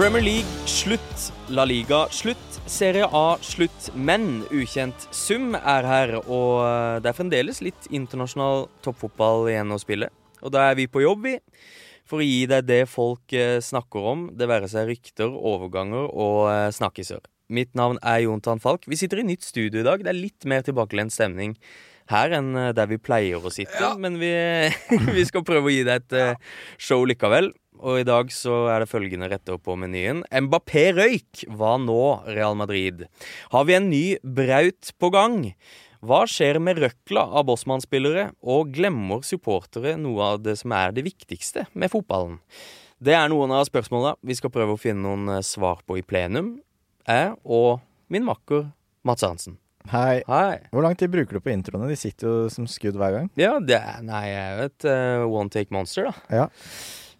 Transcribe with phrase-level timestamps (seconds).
[0.00, 3.90] Premier League slutt, La Liga slutt, Serie A slutt.
[3.92, 9.78] Men ukjent sum er her, og eh, det er fremdeles litt internasjonal toppfotball igjen å
[9.82, 10.08] spille.
[10.40, 11.34] Og da er vi på jobb, vi.
[12.08, 16.48] For å gi deg det folk eh, snakker om, det være seg rykter, overganger og
[16.48, 17.20] eh, snakkiser.
[17.52, 18.88] Mitt navn er Jontan Falk.
[18.88, 20.00] Vi sitter i nytt studio i dag.
[20.00, 21.58] Det er litt mer tilbakelent stemning
[22.08, 23.76] her enn der vi pleier å sitte.
[23.76, 23.92] Ja.
[24.00, 24.32] Men vi,
[25.20, 26.48] vi skal prøve å gi deg et
[26.80, 27.52] show likevel.
[27.80, 30.22] Og i dag så er det følgende retter på menyen.
[30.28, 31.44] Mbappé røyk.
[31.56, 33.06] Hva nå, Real Madrid?
[33.54, 35.54] Har vi en ny Braut på gang?
[36.00, 41.04] Hva skjer med røkla av Bossmann-spillere, og glemmer supportere noe av det som er det
[41.04, 42.38] viktigste med fotballen?
[43.00, 46.04] Det er noen av spørsmåla vi skal prøve å finne noen eh, svar på i
[46.04, 46.54] plenum.
[47.08, 47.80] Jeg og
[48.12, 48.70] min makker
[49.08, 49.56] Mats Arntzen.
[49.88, 50.20] Hei.
[50.28, 50.60] Hei.
[50.72, 51.88] Hvor lang tid bruker du på introene?
[51.88, 53.30] De sitter jo som skudd hver gang.
[53.40, 56.42] Ja, det er, nei, jeg er jo et uh, one take monster, da.
[56.42, 56.48] Ja.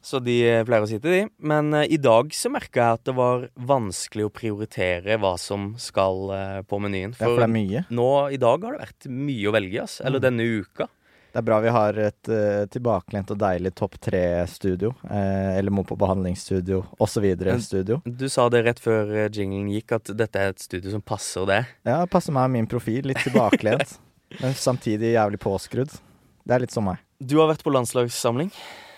[0.03, 1.23] Så de eh, pleier å si til de.
[1.45, 5.75] Men uh, i dag så merka jeg at det var vanskelig å prioritere hva som
[5.81, 7.13] skal uh, på menyen.
[7.19, 7.83] Ja, for det er mye.
[7.93, 9.99] nå i dag har det vært mye å velge, ass.
[10.01, 10.25] Eller Mm.
[10.31, 10.89] denne uka.
[11.31, 14.89] Det er bra vi har et uh, tilbakelent og deilig topp tre-studio.
[15.07, 17.29] Eh, eller må på behandlingsstudio osv.
[17.63, 18.01] Studio.
[18.05, 21.61] Du sa det rett før jinglen gikk, at dette er et studio som passer det.
[21.87, 23.07] Ja, det passer meg og min profil.
[23.07, 23.95] Litt tilbakelent,
[24.43, 25.95] men samtidig jævlig påskrudd.
[26.43, 26.99] Det er litt som meg.
[27.23, 28.51] Du har vært på landslagssamling.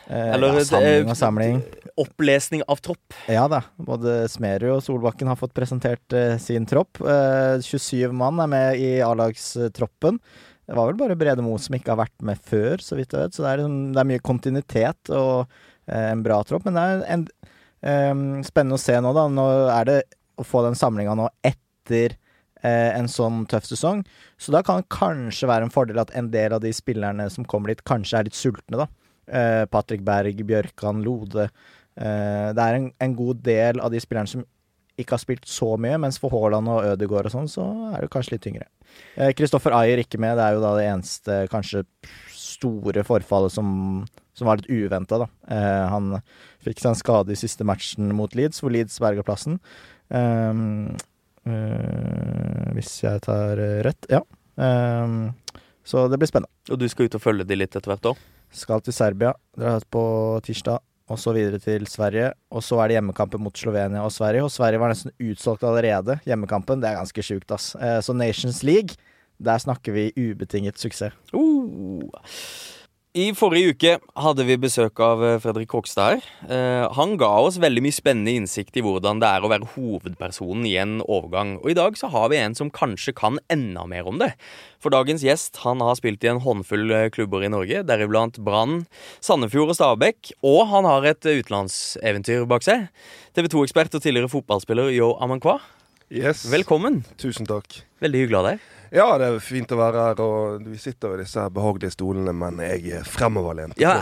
[0.08, 1.58] Eh, Eller, ja, samling eh, og samling.
[2.02, 3.14] Opplesning av tropp.
[3.30, 3.60] Ja da.
[3.78, 7.00] Både Smerud og Solbakken har fått presentert eh, sin tropp.
[7.04, 10.18] Eh, 27 mann er med i A-lagstroppen.
[10.66, 13.26] Det var vel bare Brede Moe som ikke har vært med før, så vidt jeg
[13.26, 13.36] vet.
[13.36, 15.46] Så det er, liksom- det er mye kontinuitet og
[15.88, 16.64] eh, en bra tropp.
[16.68, 17.26] Men det er en,
[17.82, 19.28] eh, spennende å se nå, da.
[19.28, 20.00] Nå er det
[20.38, 22.16] å få den samlinga nå etter
[22.62, 24.04] en sånn tøff sesong.
[24.38, 27.42] Så da kan det kanskje være en fordel at en del av de spillerne som
[27.44, 28.86] kommer dit, kanskje er litt sultne, da.
[29.28, 31.48] Eh, Patrick Berg, Bjørkan, Lode.
[31.96, 34.44] Eh, det er en, en god del av de spillerne som
[35.00, 38.10] ikke har spilt så mye, mens for Haaland og Ødegaard og sånn, så er det
[38.12, 38.66] kanskje litt tyngre.
[39.38, 41.80] Kristoffer Ayer ikke med, det er jo da det eneste kanskje
[42.62, 43.70] store forfallet som,
[44.36, 45.28] som var litt uventa, da.
[45.48, 46.18] Eh, han
[46.64, 49.58] fikk seg en skade i siste matchen mot Leeds, hvor Leeds berga plassen.
[50.12, 50.52] Eh,
[52.76, 54.22] hvis jeg tar eh, rett, ja.
[55.82, 56.52] Så det blir spennende.
[56.70, 58.20] Og du skal ut og følge de litt etter hvert år.
[58.52, 60.02] Skal til Serbia, drar på
[60.44, 60.82] tirsdag,
[61.12, 62.32] og så videre til Sverige.
[62.52, 66.18] Og så er det hjemmekampen mot Slovenia og Sverige, og Sverige var nesten utsolgt allerede.
[66.28, 67.74] Hjemmekampen, det er ganske sjukt, ass.
[67.76, 68.96] Eh, Så Nations League,
[69.42, 71.16] der snakker vi ubetinget suksess.
[71.32, 72.08] Uh.
[73.12, 73.90] I forrige uke
[74.24, 76.28] hadde vi besøk av eh, Fredrik Krokstad her.
[76.48, 80.64] Eh, han ga oss veldig mye spennende innsikt i hvordan det er å være hovedpersonen
[80.64, 81.58] i en overgang.
[81.60, 84.30] Og i dag så har vi en som kanskje kan enda mer om det.
[84.80, 88.86] For dagens gjest han har spilt i en håndfull eh, klubber i Norge, deriblant Brann,
[89.20, 90.32] Sandefjord og Stabæk.
[90.40, 92.88] Og han har et utenlandseventyr bak seg.
[93.36, 95.58] TV 2-ekspert og tidligere fotballspiller Yo Amankwa.
[96.08, 96.46] Yes.
[96.48, 97.02] Velkommen.
[97.20, 97.82] Tusen takk.
[98.00, 98.70] Veldig hyggelig av deg.
[98.92, 100.20] Ja, det er fint å være her.
[100.20, 103.78] Og vi sitter ved disse behagelige stolene, men jeg er fremoverlent.
[103.80, 103.94] Ja,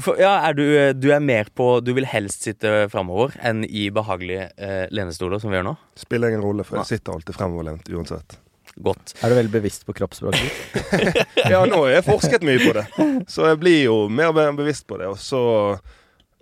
[0.00, 0.64] for, ja er du,
[0.96, 5.52] du er mer på Du vil helst sitte fremover enn i behagelige eh, lenestoler, som
[5.52, 5.74] vi gjør nå?
[6.00, 8.40] Spiller ingen rolle, for jeg sitter alltid fremoverlent uansett.
[8.80, 9.12] Godt.
[9.20, 11.24] Er du veldig bevisst på kroppsspråket ditt?
[11.52, 12.84] Ja, nå har jeg forsket mye på det,
[13.28, 15.10] så jeg blir jo mer og mer bevisst på det.
[15.10, 15.42] Og så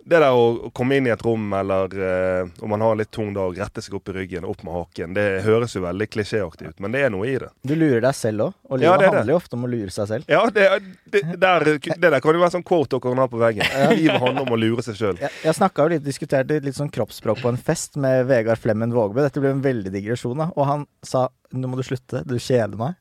[0.05, 3.11] det der å komme inn i et rom, eller eh, om man har en litt
[3.13, 6.71] tung dag, rette seg opp i ryggen, opp med haken, det høres jo veldig klisjéaktig
[6.71, 7.51] ut, men det er noe i det.
[7.67, 9.35] Du lurer deg selv òg, og livet det handler det.
[9.35, 10.31] jo ofte om å lure seg selv.
[10.31, 10.67] Ja, det,
[11.13, 13.73] det, der, det der kan jo være sånn quote dere kan ha på veggen.
[13.99, 15.19] Livet handler om å lure seg sjøl.
[15.21, 18.95] Jeg, jeg snakka jo litt, diskuterte litt sånn kroppsspråk på en fest med Vegard Flemmen
[18.95, 19.21] Vågbø.
[19.25, 20.49] Dette ble en veldig digresjon, da.
[20.55, 22.93] Og han sa nå må du slutte, du kjeder meg.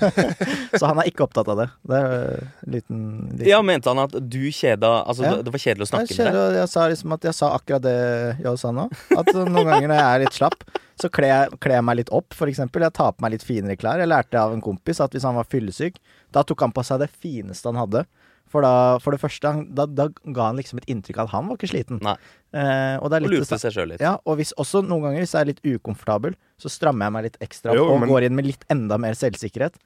[0.78, 1.66] så han er ikke opptatt av det.
[1.88, 3.00] Det er en liten,
[3.32, 5.36] liten Ja, mente han at du kjeda Altså, Ja.
[5.42, 6.54] det- var kjedelig å snakke med deg?
[6.60, 7.96] jeg sa liksom at jeg sa akkurat det
[8.44, 8.88] jeg sa nå.
[9.16, 10.64] At noen ganger når jeg er litt slapp,
[11.00, 12.82] så kler jeg, kler jeg meg litt opp, for eksempel.
[12.84, 13.98] Jeg tar på meg litt finere klær.
[14.02, 15.96] Jeg lærte av en kompis at hvis han var fyllesyk,
[16.32, 18.04] da tok han på seg det fineste han hadde.
[18.50, 21.34] For, da, for det første, han, da, da ga han liksom et inntrykk av at
[21.36, 22.00] han var ikke sliten.
[22.02, 22.16] Nei.
[22.50, 24.02] Eh, og det er Og lurte seg sjøl litt.
[24.02, 27.28] Ja, og hvis også noen ganger hvis jeg er litt ukomfortabel, så strammer jeg meg
[27.28, 29.78] litt ekstra opp Jo, og men- går inn med litt enda mer selvsikkerhet.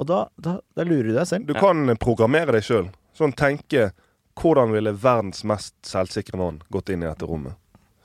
[0.00, 1.48] Og da, da, da lurer du deg selv.
[1.48, 2.90] Du kan programmere deg sjøl.
[3.16, 3.90] Sånn tenke
[4.40, 7.56] hvordan ville verdens mest selvsikre mann gått inn i dette rommet?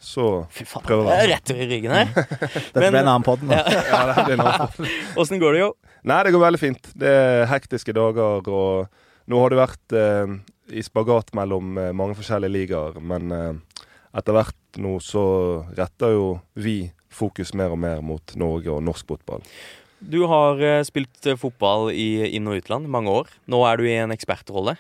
[0.05, 2.09] Så Fy faen, Prøv å det er rett i ryggen her.
[2.15, 3.41] Dette ble en annen pod.
[3.43, 3.55] nå.
[3.55, 3.83] Ja.
[3.91, 4.89] ja, det blir noe.
[5.23, 5.69] Åssen går det, jo?
[6.05, 6.89] Nei, det går veldig fint.
[6.99, 8.89] Det er hektiske dager, og
[9.31, 10.35] nå har det vært eh,
[10.75, 15.25] i spagat mellom eh, mange forskjellige ligaer, men eh, etter hvert nå så
[15.77, 16.27] retter jo
[16.59, 19.43] vi fokus mer og mer mot Norge og norsk fotball.
[19.99, 23.31] Du har eh, spilt eh, fotball i inn- og utland mange år.
[23.49, 24.75] Nå er du i en ekspertrolle.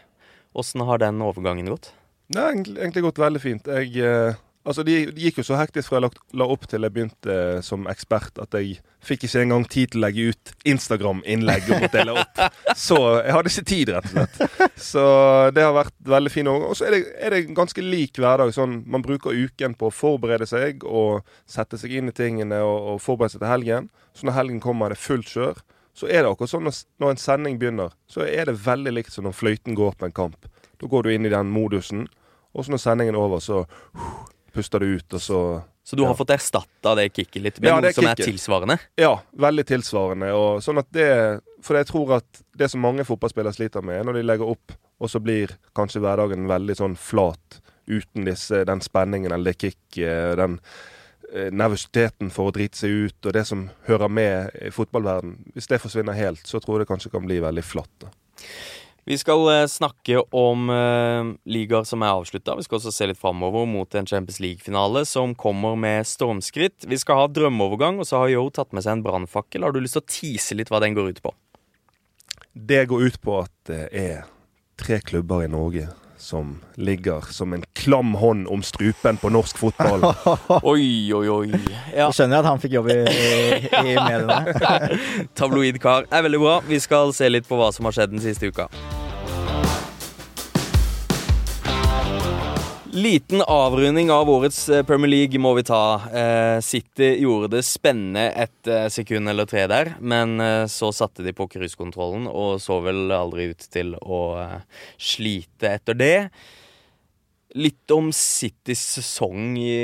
[0.55, 1.93] Åssen har den overgangen gått?
[2.31, 3.69] Det har egentlig, egentlig gått veldig fint.
[3.69, 6.09] Jeg eh, Altså, det de gikk jo så hektisk fra jeg la,
[6.41, 10.01] la opp til jeg begynte eh, som ekspert, at jeg fikk ikke engang tid til
[10.01, 12.41] å legge ut Instagram-innlegg og måtte dele opp.
[12.87, 14.73] Så jeg hadde ikke tid, rett og slett.
[14.81, 15.05] Så
[15.53, 16.73] det har vært veldig fin overgang.
[16.73, 18.55] Og så er er det ganske lik hverdag.
[18.55, 22.95] Sånn, man bruker uken på å forberede seg og sette seg inn i tingene og,
[22.95, 23.89] og forberede seg til helgen.
[24.17, 25.61] Så når helgen kommer, er det fullt kjør.
[25.95, 26.67] Så er det akkurat sånn
[26.99, 30.15] når en sending begynner, så er det veldig likt som når fløyten går på en
[30.15, 30.49] kamp.
[30.81, 32.09] Da går du inn i den modusen,
[32.51, 33.61] og så når sendingen er over, så
[34.55, 35.39] puster du ut, og så
[35.85, 36.17] Så du har Ja.
[36.17, 38.79] fått erstatta det kicket litt med Ja, noe som er tilsvarende?
[38.97, 40.31] Ja, veldig tilsvarende.
[40.33, 44.03] Og sånn at det For jeg tror at det som mange fotballspillere sliter med, er
[44.05, 44.71] når de legger opp,
[45.01, 50.37] og så blir kanskje hverdagen veldig sånn flat uten disse, den spenningen eller det kicket,
[50.37, 50.59] den
[51.33, 55.37] eh, nervøsiteten for å drite seg ut og det som hører med i fotballverden.
[55.55, 57.89] Hvis det forsvinner helt, så tror jeg det kanskje kan bli veldig flatt.
[57.99, 58.07] Da.
[59.05, 62.55] Vi skal eh, snakke om uh, ligaer som er avslutta.
[62.57, 66.87] Vi skal også se litt framover mot en Champions League-finale som kommer med stormskritt.
[66.89, 69.61] Vi skal ha drømmeovergang, og så har Yo tatt med seg en brannfakkel.
[69.61, 71.35] Har du lyst til å tease litt hva den går ut på?
[72.57, 74.25] Det går ut på at det er
[74.81, 75.85] tre klubber i Norge
[76.17, 80.01] som ligger som en klam hånd om strupen på norsk fotball.
[80.63, 81.49] Oi, oi, oi.
[81.93, 84.41] Ja, Jeg skjønner at han fikk jobb i, i, i mediene.
[85.37, 86.59] Tabloid kar er veldig bra.
[86.65, 88.71] Vi skal se litt på hva som har skjedd den siste uka.
[92.95, 95.99] Liten avrunding av årets eh, Premier League må vi ta.
[96.15, 100.39] Eh, City gjorde det spennende et eh, sekund eller tre der, men
[100.71, 104.21] så satte de på cruisekontrollen og så vel aldri ut til å
[104.95, 106.15] slite etter det.
[107.59, 109.75] Litt om Citys sesong i,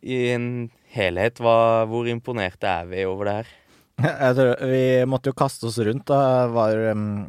[0.00, 1.44] i en helhet.
[1.44, 3.56] Hva, hvor imponerte er vi over det her?
[4.24, 6.06] Jeg tror, vi måtte jo kaste oss rundt.
[6.08, 7.24] Da var, um,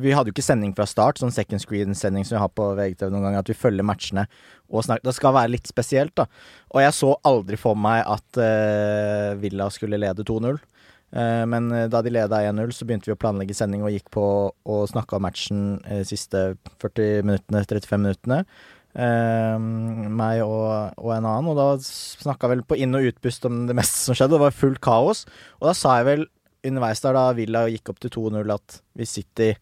[0.00, 3.12] vi hadde jo ikke sending fra start, sånn second screen-sending som vi har på VGTV
[3.12, 4.26] noen ganger, at vi følger matchene
[4.70, 5.06] og snakker.
[5.08, 6.26] Det skal være litt spesielt, da.
[6.74, 10.60] Og jeg så aldri for meg at uh, Villa skulle lede 2-0.
[11.10, 14.12] Uh, men uh, da de leda 1-0, så begynte vi å planlegge sending og gikk
[14.14, 16.50] på og snakka om matchen de siste
[16.82, 18.44] 40 minuttene, 35 minuttene.
[18.90, 19.56] Eh,
[20.10, 23.76] meg og, og en annen, og da snakka vel på inn- og utpust om det
[23.78, 24.34] meste som skjedde.
[24.34, 25.24] Det var fullt kaos.
[25.60, 26.26] Og da sa jeg vel
[26.66, 29.52] underveis der, da Villa gikk opp til 2-0, at hvis City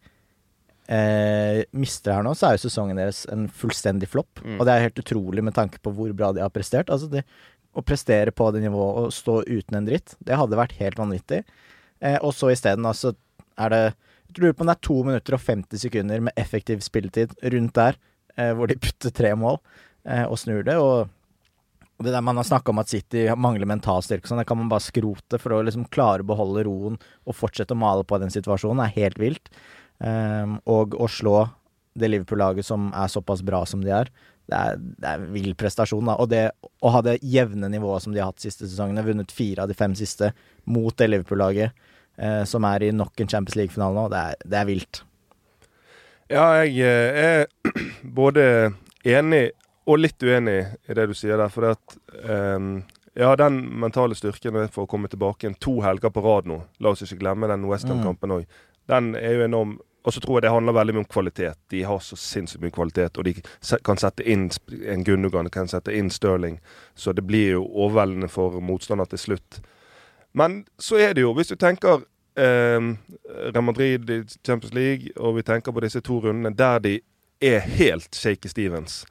[0.89, 4.43] eh, mister her nå, så er jo sesongen deres en fullstendig flopp.
[4.43, 4.59] Mm.
[4.59, 6.91] Og det er helt utrolig med tanke på hvor bra de har prestert.
[6.95, 7.25] Altså det,
[7.77, 11.45] Å prestere på det nivået og stå uten en dritt, det hadde vært helt vanvittig.
[12.01, 13.15] Eh, og så isteden, altså,
[13.59, 13.83] er det
[14.29, 17.75] Jeg lurer på om det er to minutter og 50 sekunder med effektiv spilletid rundt
[17.79, 17.97] der,
[18.57, 19.59] hvor de putter tre mål
[20.09, 20.77] eh, og snur det.
[20.79, 21.09] og
[21.99, 24.71] det der man har snakka om at City mangler mental styrke, sånn, det kan man
[24.71, 28.31] bare skrote for å liksom klare å beholde roen og fortsette å male på den
[28.31, 29.51] situasjonen, er helt vilt.
[29.99, 31.49] Ehm, og å slå
[31.99, 34.13] det Liverpool-laget som er såpass bra som de er,
[34.49, 36.07] det er, det er vill prestasjon.
[36.07, 36.15] da.
[36.23, 36.45] Og det
[36.79, 39.77] å ha det jevne nivået som de har hatt siste sesongene, vunnet fire av de
[39.77, 40.31] fem siste
[40.71, 41.75] mot det Liverpool-laget
[42.17, 45.03] eh, som er i nok en Champions League-finale nå, det er, det er vilt.
[46.29, 47.47] Ja, jeg eh, er
[48.21, 48.45] både
[49.09, 49.49] enig
[49.89, 51.53] og litt uenig i det du sier der.
[51.53, 51.99] For at
[52.29, 52.83] um,
[53.19, 56.61] Ja, den mentale styrken for å komme tilbake igjen to helger på rad nå.
[56.79, 58.45] La oss ikke glemme den Westham-kampen òg.
[58.87, 59.79] Den er jo enorm.
[60.07, 61.59] Og så tror jeg det handler veldig mye om kvalitet.
[61.73, 63.35] De har så sinnssykt mye kvalitet, og de
[63.85, 64.47] kan sette inn
[64.87, 66.61] en Gundogan, kan sette inn Sterling.
[66.95, 69.59] Så det blir jo overveldende for motstander til slutt.
[70.33, 72.07] Men så er det jo, hvis du tenker
[72.39, 76.99] Real Madrid i Champions League, og vi tenker på disse to rundene der de
[77.43, 79.05] er helt shaky Stevens.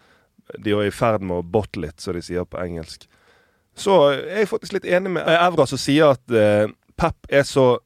[0.63, 3.07] De er i ferd med å bottle it, som de sier på engelsk.
[3.77, 7.77] Så er faktisk litt enig med Evra som sier at eh, Pep er så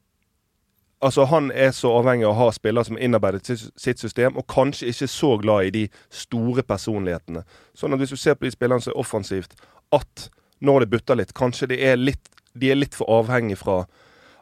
[1.02, 4.92] Altså Han er så avhengig av å ha spillere som innarbeidet sitt system, og kanskje
[4.92, 5.80] ikke så glad i de
[6.14, 7.42] store personlighetene.
[7.74, 9.56] Sånn at hvis du ser på de spillerne som er offensivt,
[9.90, 10.28] at
[10.62, 13.80] når det butter litt, kanskje de er litt, de er litt for avhengig fra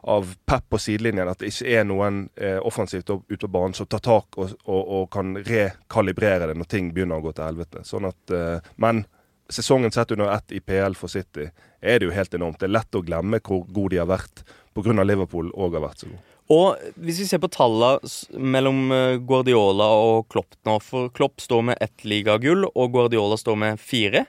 [0.01, 1.29] av Pep på sidelinjen.
[1.29, 4.81] At det ikke er noen eh, offensivt ute på banen som tar tak og, og,
[4.81, 7.85] og kan rekalibrere det når ting begynner å gå til helvete.
[7.87, 9.05] Sånn at, eh, men
[9.51, 11.49] sesongen sett under ett i PL for City
[11.81, 12.59] er det jo helt enormt.
[12.61, 14.43] Det er lett å glemme hvor god de har vært
[14.73, 15.03] pga.
[15.03, 16.27] Liverpool òg har vært så god.
[16.51, 21.69] Og hvis vi ser på tallene mellom eh, Guardiola og Klopp nå, for Klopp står
[21.71, 24.25] med ett ligagull, og Guardiola står med fire.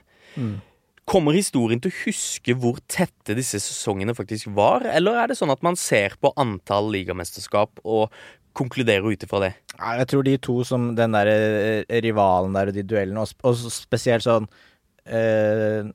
[1.09, 5.51] Kommer historien til å huske hvor tette disse sesongene faktisk var, eller er det sånn
[5.51, 8.13] at man ser på antall ligamesterskap og
[8.55, 9.51] konkluderer ut ifra det?
[9.73, 14.23] Jeg tror de to som den der eh, rivalen der og de duellene, og, spesielt
[14.23, 14.47] sånn
[15.03, 15.89] eh,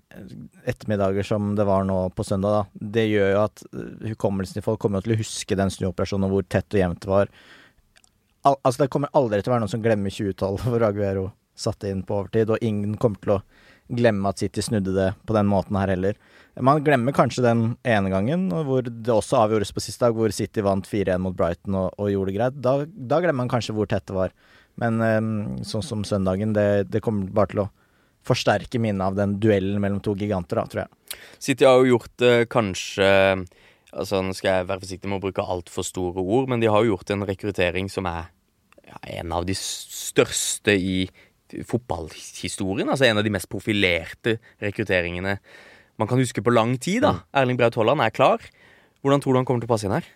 [0.69, 4.67] ettermiddager som det var nå på søndag, da, det gjør jo at eh, hukommelsen til
[4.67, 7.33] folk kommer til å huske den snuoperasjonen og hvor tett og jevnt det var.
[8.47, 11.27] Al altså Det kommer aldri til å være noen som glemmer 2012 hvor Aguero
[11.59, 13.43] satte inn på overtid, og ingen kommer til å
[13.89, 16.19] glemme at City snudde det på den måten her heller.
[16.61, 20.65] Man glemmer kanskje den ene gangen hvor det også avgjordes på siste dag, hvor City
[20.65, 22.63] vant 4-1 mot Brighton og, og, gjorde det greit.
[22.65, 24.35] Da, da, glemmer man kanskje hvor tett det var.
[24.79, 25.31] Men um,
[25.67, 27.69] sånn som søndagen, det, det, kommer bare til å
[28.27, 31.21] forsterke minnet av den duellen mellom to giganter, da, tror jeg.
[31.43, 33.09] City har jo gjort uh, kanskje
[33.89, 36.83] Altså, Nå skal jeg være forsiktig med å bruke altfor store ord, men de har
[36.85, 38.27] jo gjort en rekruttering som er
[38.85, 41.07] ja, en av de største i
[41.67, 42.89] fotballhistorien.
[42.89, 45.39] Altså en av de mest profilerte rekrutteringene
[45.99, 47.03] man kan huske på lang tid.
[47.03, 47.11] da.
[47.11, 47.25] Mm.
[47.41, 48.45] Erling Braut Haaland er klar.
[49.03, 50.07] Hvordan tror du han kommer til å passe inn her?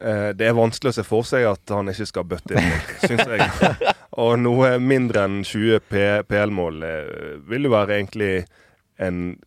[0.00, 2.70] Eh, det er vanskelig å se for seg at han ikke skal bøtte inn,
[3.02, 3.90] syns jeg.
[4.22, 7.12] Og noe mindre enn 20 PL-mål eh,
[7.50, 8.32] vil jo være egentlig
[9.00, 9.38] en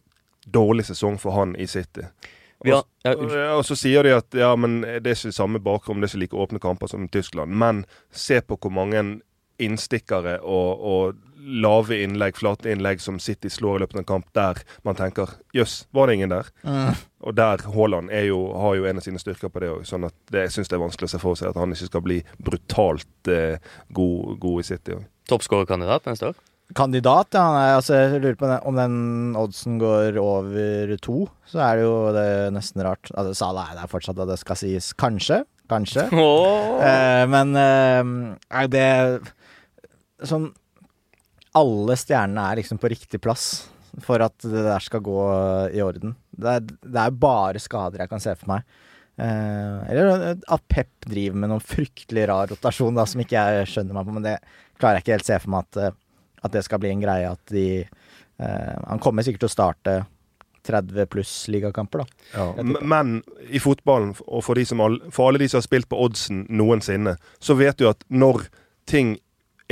[0.43, 2.05] dårlig sesong for han i City.
[2.63, 3.13] Og, ja, ja,
[3.57, 6.21] og, så sier de at ja, men det er ikke samme bakrom, det er ikke
[6.21, 7.51] like åpne kamper som i Tyskland.
[7.59, 9.03] Men se på hvor mange
[9.61, 14.29] innstikkere og, og lave innlegg, flate innlegg som City slår i løpet av en kamp,
[14.35, 16.49] der man tenker jøss, var det ingen der?
[16.63, 17.01] Mm.
[17.27, 19.83] Og der Haaland jo, har jo en av sine styrker på det òg.
[19.87, 21.91] Sånn at det, jeg syns det er vanskelig å se for seg at han ikke
[21.91, 23.59] skal bli brutalt eh,
[23.95, 25.05] god, god, i City òg.
[25.31, 26.41] Toppskårerkandidat neste år?
[26.73, 27.75] Kandidat, ja.
[27.75, 28.95] Altså, jeg lurer på om den
[29.37, 33.11] oddsen går over to, så er det jo det nesten rart.
[33.13, 35.43] Altså, Sala er der fortsatt, og det skal sies kanskje.
[35.71, 36.07] Kanskje.
[36.11, 36.79] Oh.
[36.83, 38.87] Eh, men eh, det
[40.27, 40.51] Sånn
[41.53, 43.67] alle stjernene er liksom på riktig plass
[44.01, 45.19] for at det der skal gå
[45.69, 46.15] i orden.
[46.33, 48.63] Det er, det er bare skader jeg kan se for meg.
[49.21, 53.99] Eh, eller at Pep driver med noen fryktelig rar rotasjon da, som ikke jeg skjønner
[53.99, 54.39] meg på, men det
[54.81, 55.99] klarer jeg ikke helt se for meg at, eh,
[56.47, 59.95] at det skal bli en greie at de eh, Han kommer sikkert til å starte
[60.65, 62.25] 30 pluss ligakamper, da.
[62.33, 63.17] Ja, men
[63.51, 67.17] i fotballen, og for, de all, for alle de som har spilt på oddsen noensinne,
[67.43, 68.47] så vet du at når
[68.89, 69.17] ting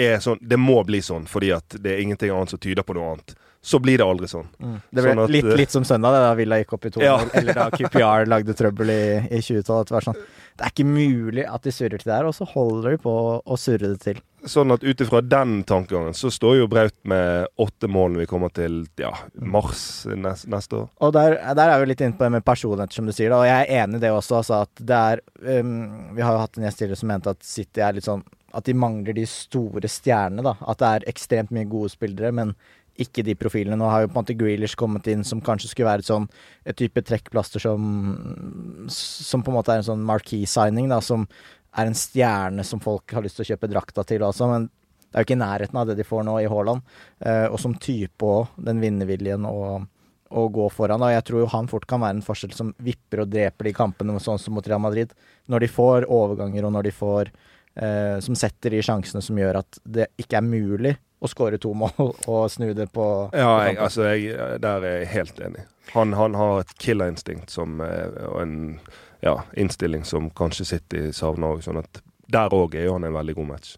[0.08, 2.98] er sånn Det må bli sånn, fordi at det er ingenting annet som tyder på
[2.98, 3.36] noe annet.
[3.64, 4.48] Så blir det aldri sånn.
[4.58, 4.78] Mm.
[4.90, 7.04] Det ble sånn at, litt, eh, litt, som søndag, da Villa gikk opp i to
[7.04, 7.20] ja.
[7.38, 9.84] eller da QPR lagde trøbbel i, i 2012.
[9.92, 10.18] Det, sånn,
[10.58, 13.14] det er ikke mulig at de surrer til det her, og så holder de på
[13.38, 14.24] å surre det til.
[14.50, 18.30] Sånn at ut ifra den tankegangen så står jo Braut med åtte mål når vi
[18.32, 20.90] kommer til ja, mars neste, neste år.
[21.06, 23.30] Og der, der, er vi litt inne på det med personlighet, som du sier.
[23.30, 23.44] Da.
[23.44, 24.40] Og jeg er enig i det også.
[24.42, 25.22] Altså, at det er
[25.62, 25.76] um,
[26.18, 28.68] Vi har jo hatt en gjest tidligere som mente at City er litt sånn at
[28.68, 30.44] de mangler de store stjernene.
[30.46, 32.56] da, At det er ekstremt mye gode spillere, men
[33.00, 33.78] ikke de profilene.
[33.80, 36.28] Nå har jo på en måte Grealish kommet inn som kanskje skulle være et sånn
[36.68, 37.82] et type trekkplaster som
[38.92, 41.28] Som på en måte er en sånn marquee-signing, da, som
[41.78, 45.16] er en stjerne som folk har lyst til å kjøpe drakta til også, men det
[45.16, 46.84] er jo ikke i nærheten av det de får nå i Haaland.
[47.20, 49.88] Eh, og som type òg, den vinnerviljen og,
[50.32, 51.04] å gå foran.
[51.04, 53.74] Og jeg tror jo han fort kan være en forskjell som vipper og dreper de
[53.76, 55.12] kampene, sånn som mot Real Madrid.
[55.52, 57.32] Når de får overganger, og når de får
[57.76, 61.74] eh, som setter de sjansene som gjør at det ikke er mulig å skåre to
[61.78, 63.06] mål og snu det på
[63.38, 65.66] Ja, jeg, altså, jeg, der er jeg helt enig.
[65.92, 68.56] Han, han har et killerinstinkt som, eh, og en
[69.22, 71.66] ja, innstilling som kanskje City savner òg.
[71.66, 72.02] Sånn at
[72.32, 73.76] der òg er jo han en veldig god match.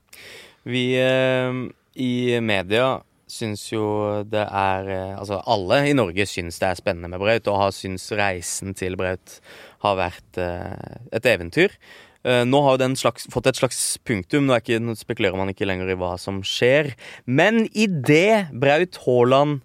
[0.64, 1.64] Vi eh,
[2.00, 3.02] i media
[3.34, 3.84] syns jo
[4.30, 7.76] det er eh, Altså alle i Norge syns det er spennende med Braut, og har
[7.76, 9.40] syns reisen til Braut
[9.84, 11.76] har vært eh, et eventyr.
[12.24, 14.48] Uh, nå har den slags, fått et slags punktum.
[14.48, 16.94] Nå, ikke, nå, spekulerer man ikke lenger i hva som skjer.
[17.26, 19.62] Men idet Braut Haaland,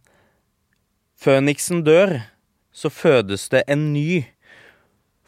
[1.19, 2.21] Føniksen, dør,
[2.71, 4.23] så fødes det en ny.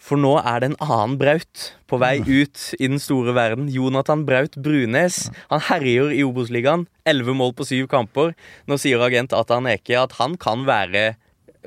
[0.00, 3.68] For nå er det en annen Braut på vei ut i den store verden.
[3.70, 5.26] Jonathan Braut Brunes.
[5.52, 6.86] Han herjer i Obos-ligaen.
[7.08, 8.34] Elleve mål på syv kamper.
[8.70, 11.12] Nå sier agent Atan Eke at han kan være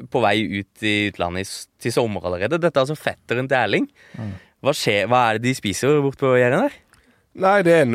[0.10, 1.52] på vei ut i utlandet
[1.84, 2.58] til sommer allerede.
[2.58, 3.88] Dette er altså fetteren til Erling.
[4.18, 4.34] Mm.
[4.64, 6.76] Hva, skjer, hva er det de spiser borte på Jæren der?
[7.44, 7.90] Nei, det er,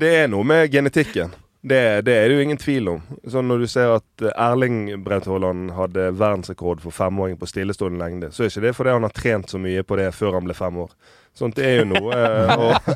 [0.00, 1.30] det er, noe med genetikken.
[1.60, 3.04] Det, det, er det jo ingen tvil om.
[3.28, 8.32] Sånn Når du ser at Erling Braut Haaland hadde verdensrekord for femåring på stillestående lengde,
[8.34, 10.58] så er ikke det fordi han har trent så mye på det før han ble
[10.58, 10.90] fem år.
[11.38, 12.18] Sånt det er jo noe.
[12.58, 12.90] Og,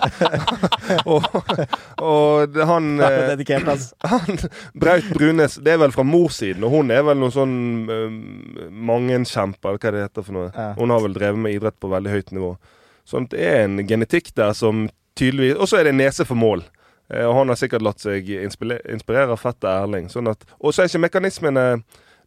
[1.13, 1.31] og,
[2.03, 3.95] og, og han, altså.
[4.03, 7.57] han Braut Brunes Det er vel fra morssiden, og hun er vel noen sånn
[8.91, 10.71] mangekjemper, eller hva det heter for noe.
[10.81, 12.57] Hun har vel drevet med idrett på veldig høyt nivå.
[13.09, 14.87] Sånn at det er en genetikk der som
[15.19, 16.63] tydeligvis Og så er det nese for mål.
[17.13, 20.09] Eh, og han har sikkert latt seg inspirere av fettet Erling.
[20.13, 21.67] Sånn at, og så er ikke mekanismene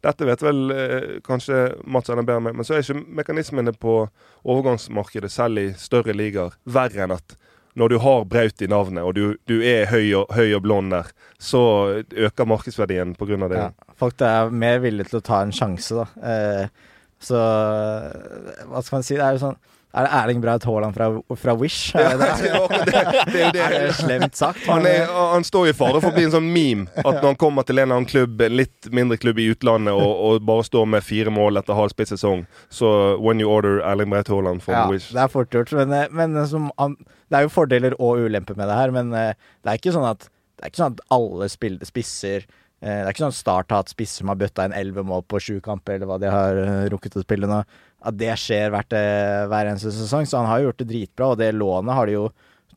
[0.04, 4.04] Dette vet vel eh, kanskje Mats enda bedre med, men så er ikke mekanismene på
[4.44, 7.34] overgangsmarkedet, selv i større ligaer, verre enn at
[7.76, 10.94] når du har Braut i navnet, og du, du er høy og, høy og, blond
[10.94, 11.08] der,
[11.42, 11.62] så
[12.08, 13.48] øker markedsverdien pga.
[13.48, 13.58] det.
[13.58, 16.06] Ja, folk er mer villige til å ta en sjanse, da.
[16.30, 16.94] Eh,
[17.26, 17.40] så
[18.68, 19.16] hva skal man si?
[19.16, 19.58] Det er jo sånn
[19.96, 21.06] Er det Erling Braut Haaland fra,
[21.40, 21.94] fra Wish?
[21.94, 22.26] Ja, det,
[23.32, 23.62] det det.
[23.62, 24.66] Er jo slemt sagt?
[24.68, 26.84] Han, er, han står i fare for å bli en sånn meme.
[27.00, 29.96] At når han kommer til en eller annen klubb, en litt mindre klubb i utlandet,
[29.96, 32.90] og, og bare står med fire mål etter halv spilt sesong, så
[33.22, 35.72] when you order Erling Braut Haaland from ja, Wish det er fort gjort.
[35.78, 36.68] Men, eh, men som,
[37.30, 38.92] det er jo fordeler og ulemper med det her.
[38.94, 39.32] Men eh,
[39.64, 40.28] det er ikke sånn at,
[40.60, 44.22] det ikke sånn at alle spisser eh, Det er ikke sånn Start har hatt spisser
[44.22, 47.18] som har bøtta inn elleve mål på sju kamper, eller hva de har eh, rukket
[47.18, 47.62] å spille nå.
[48.04, 50.26] At det skjer hvert, eh, hver eneste sesong.
[50.28, 52.26] Så han har jo gjort det dritbra, og det lånet har de jo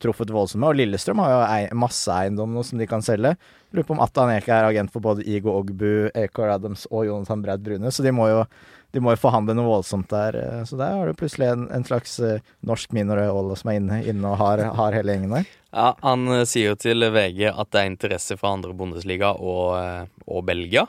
[0.00, 0.70] truffet voldsomt med.
[0.72, 3.36] Og Lillestrøm har jo ei- masse eiendom nå som de kan selge.
[3.72, 7.42] Lurer på om Atan Eke er agent for både Igo Ogbu, Acor Adams og Jonathan
[7.42, 8.44] Braut Brune, så de må jo
[8.92, 10.34] de må jo forhandle noe voldsomt der.
[10.34, 13.20] eh, Så der har du plutselig en, en slags eh, norsk Minor
[13.54, 15.44] som er inne, inne og har, har hele gjengen der.
[15.72, 20.44] Ja, Han sier jo til VG at det er interesse fra andre Bundesliga og, og
[20.44, 20.88] Belgia.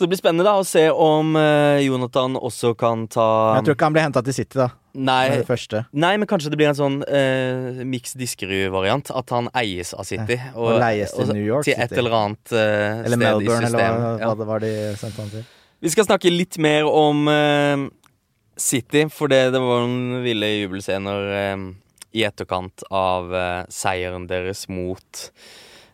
[0.00, 3.24] Så det blir spennende da å se om eh, Jonathan også kan ta
[3.58, 4.70] Jeg tror ikke han blir henta til City, da.
[4.96, 5.82] Nei, Med det første.
[5.92, 9.12] nei, men kanskje det blir en sånn uh, Mix Diskerud-variant.
[9.14, 10.38] At han eies av City.
[10.56, 11.98] og leies til New York Til et City.
[12.00, 13.68] eller annet eh, Eller sted i systemet.
[13.68, 15.44] eller hva, eller hva det var de sendte han til.
[15.84, 17.84] Vi skal snakke litt mer om eh,
[18.56, 21.68] City, for det, det var noen ville jubelscener eh,
[22.16, 25.26] i etterkant av eh, seieren deres mot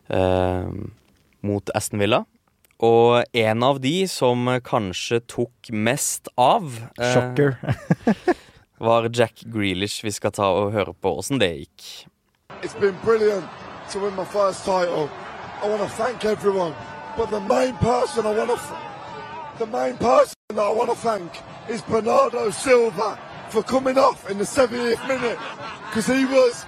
[0.09, 0.71] eh,
[1.45, 2.23] Mot Aston Villa.
[2.83, 6.69] Og en av de som kanskje tok mest av,
[6.99, 7.57] eh, Shocker.
[8.77, 10.05] var Jack Grealish.
[10.05, 12.07] Vi skal ta og høre på åssen det gikk.
[12.61, 13.45] It's been brilliant
[13.91, 15.09] to win my first title.
[15.63, 16.73] I want to thank everyone,
[17.17, 18.59] but the main person I want to,
[19.57, 21.31] the main person that I want to thank
[21.67, 23.17] is Bernardo Silva
[23.49, 25.39] for coming off in the 70th minute
[25.89, 26.65] because he was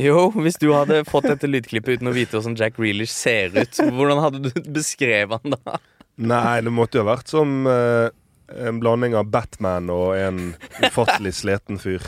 [0.00, 3.80] Jo, hvis du hadde fått dette lydklippet uten å vite hvordan Jack Reelish ser ut,
[3.96, 5.80] hvordan hadde du beskrevet han da?
[6.16, 8.08] Nei, det måtte jo ha vært som uh,
[8.52, 10.40] en blanding av Batman og en
[10.80, 12.04] ufattelig sliten fyr.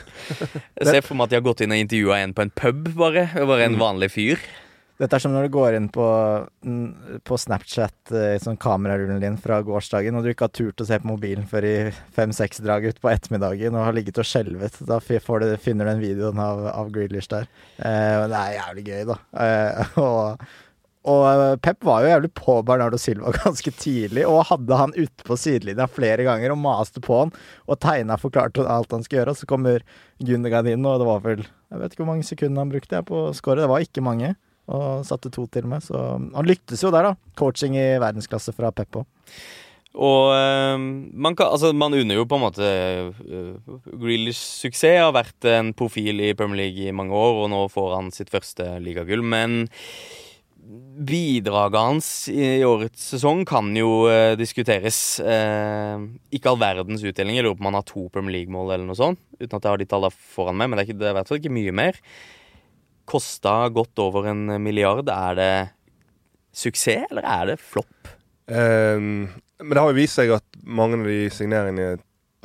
[0.78, 2.88] Jeg ser for meg at de har gått inn og intervjua en på en pub,
[2.98, 3.28] bare.
[3.34, 4.48] Bare en vanlig fyr.
[4.98, 6.04] Dette er som når du går inn på,
[7.22, 10.86] på Snapchat eh, i sånn kamerarullen din fra gårsdagen, og du ikke har turt å
[10.88, 11.74] se på mobilen før i
[12.16, 14.80] fem-seks drag utpå ettermiddagen og har ligget og skjelvet.
[14.88, 17.46] Da du, finner du den videoen av, av Grealish der.
[17.78, 19.18] Eh, det er jævlig gøy, da.
[19.44, 20.42] Eh, og,
[21.14, 25.38] og Pep var jo jævlig på Bernardo Silva ganske tidlig, og hadde han ute på
[25.38, 27.32] sidelinja flere ganger og maste på han
[27.70, 29.38] og tegna forklarte alt han skulle gjøre.
[29.38, 29.86] Og så kommer
[30.18, 33.10] Gundergan inn, og det var vel Jeg vet ikke hvor mange sekunder han brukte jeg
[33.14, 33.62] på scoret.
[33.62, 34.34] Det var ikke mange
[34.68, 35.84] og satte to til og med.
[35.84, 37.32] Så han lyktes jo der, da.
[37.38, 39.08] Coaching i verdensklasse fra Pep òg.
[39.98, 43.56] Og øh, man, kan, altså, man unner jo på en måte øh,
[43.98, 45.00] Grealish suksess.
[45.00, 48.30] Har vært en profil i Premier League i mange år, og nå får han sitt
[48.30, 49.24] første ligagull.
[49.24, 49.64] Men
[51.08, 55.18] bidraget hans i årets sesong kan jo øh, diskuteres.
[56.30, 57.40] Ikke all verdens utdeling.
[57.40, 59.22] Jeg lurer på om han har to Premier League-mål eller noe sånt.
[59.40, 61.56] Uten at jeg har de tallene foran meg, men det er i hvert fall ikke
[61.58, 61.98] mye mer.
[63.08, 65.08] Kosta godt over en milliard.
[65.08, 65.52] Er det
[66.52, 68.10] suksess, eller er det flopp?
[68.48, 69.28] Um,
[69.60, 71.96] men det har jo vist seg at mange av de signeringene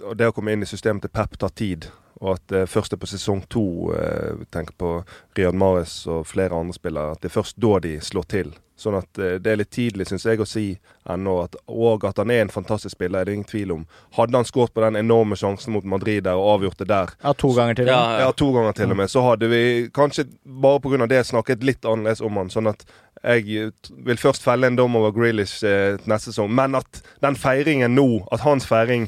[0.03, 1.87] og det å komme inn i systemet til Pep tar tid.
[2.21, 5.03] Og at det først er på sesong to, eh, vi på
[5.37, 8.53] Riyad Mares og flere andre spillere, at det er først da de slår til.
[8.75, 10.65] Sånn at eh, det er litt tidlig, syns jeg, å si
[11.09, 11.35] ennå.
[11.45, 13.83] At, og at han er en fantastisk spiller, er det ingen tvil om.
[14.17, 17.33] Hadde han skåret på den enorme sjansen mot Madrid der og avgjort det der, Ja,
[17.37, 17.91] to ganger til.
[17.91, 18.19] Ja, Ja.
[18.25, 19.09] ja, to ganger til og med.
[19.13, 21.07] Så hadde vi kanskje bare pga.
[21.07, 22.49] det snakket litt annerledes om han.
[22.49, 22.83] Sånn at
[23.23, 23.71] jeg eh,
[24.05, 26.49] vil først felle en dom over Grealish eh, neste sesong.
[26.53, 29.07] Men at den feiringen nå, at hans feiring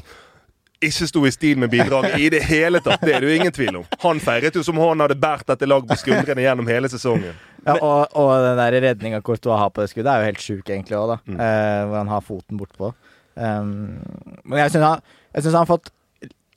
[0.84, 3.54] ikke sto i stil med bidraget i det hele tatt, det er det jo ingen
[3.54, 3.84] tvil om.
[4.02, 7.36] Han feiret jo som han hadde båret dette laget på skuldrene gjennom hele sesongen.
[7.66, 10.64] Ja, og, og den der redninga Courtois har på det skuddet, er jo helt sjuk,
[10.68, 11.18] egentlig òg, da.
[11.26, 11.38] Mm.
[11.40, 12.92] Eh, hvor han har foten bortpå.
[13.36, 13.70] Um,
[14.44, 15.02] men jeg syns han,
[15.34, 15.90] han har fått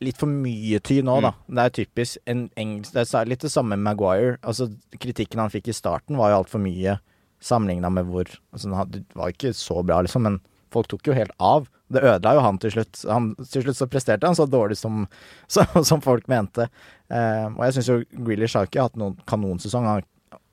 [0.04, 1.34] litt for mye ty nå, da.
[1.48, 4.38] Det er typisk en engelsk Det er litt det samme med Maguire.
[4.44, 7.00] Altså, kritikken han fikk i starten, var jo altfor mye
[7.44, 10.40] sammenligna med hvor altså, Det var ikke så bra, liksom, men
[10.74, 11.68] folk tok jo helt av.
[11.90, 13.02] Det ødela jo han til slutt.
[13.10, 15.06] Han, til slutt så presterte han så dårlig som,
[15.54, 16.70] så, som folk mente.
[17.10, 19.90] Eh, og jeg syns jo Grealish har ikke hatt noen kanonsesong,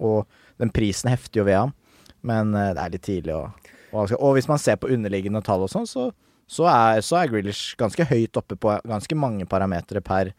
[0.01, 1.75] og den prisen hefter jo ved ham.
[2.27, 3.47] Men eh, det er litt tidlig å
[3.97, 6.11] og, og hvis man ser på underliggende tall og sånn, så,
[6.51, 10.33] så, er, er Grealish ganske høyt oppe på ganske mange parametere per,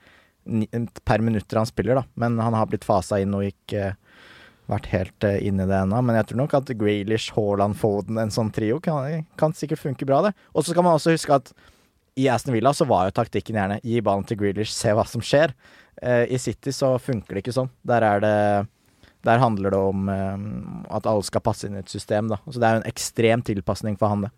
[1.08, 2.06] per minutter han spiller, da.
[2.20, 3.94] Men han har blitt fasa inn og ikke
[4.72, 6.02] vært helt eh, inne i det ennå.
[6.06, 10.08] Men jeg tror nok at Grealish, Haaland, Foden, en sånn trio, kan, kan sikkert funke
[10.08, 10.34] bra, det.
[10.54, 11.52] Og så skal man også huske at
[12.18, 15.22] i Aston Villa så var jo taktikken gjerne gi ballen til Grealish, se hva som
[15.24, 15.54] skjer.
[16.02, 17.72] Eh, I City så funker det ikke sånn.
[17.88, 18.40] Der er det
[19.26, 20.36] Der handler det om eh,
[20.94, 22.38] at alle skal passe inn i et system, da.
[22.48, 24.34] Så det er jo en ekstrem tilpasning for han, det.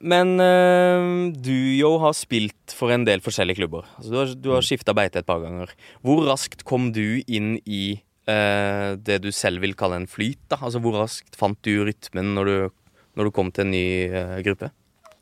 [0.00, 3.88] Men eh, du jo har spilt for en del forskjellige klubber.
[3.98, 5.72] Altså, du har, du har skifta beite et par ganger.
[6.00, 10.40] Hvor raskt kom du inn i eh, det du selv vil kalle en flyt?
[10.50, 10.60] da?
[10.60, 14.36] Altså, Hvor raskt fant du rytmen når du, når du kom til en ny eh,
[14.46, 14.70] gruppe?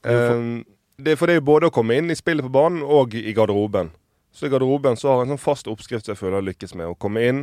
[0.05, 0.65] Um,
[0.99, 3.35] det, er for det er både å komme inn i spillet på banen og i
[3.37, 3.91] garderoben.
[4.35, 6.77] Så i garderoben så har jeg en sånn fast oppskrift som jeg føler jeg lykkes
[6.79, 6.93] med.
[6.93, 7.41] Å komme inn,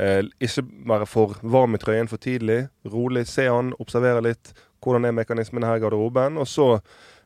[0.00, 2.68] eh, ikke være for varm i trøyen for tidlig.
[2.88, 4.54] Rolig, se han, observere litt.
[4.84, 6.38] Hvordan er mekanismene her i garderoben?
[6.40, 6.70] Og så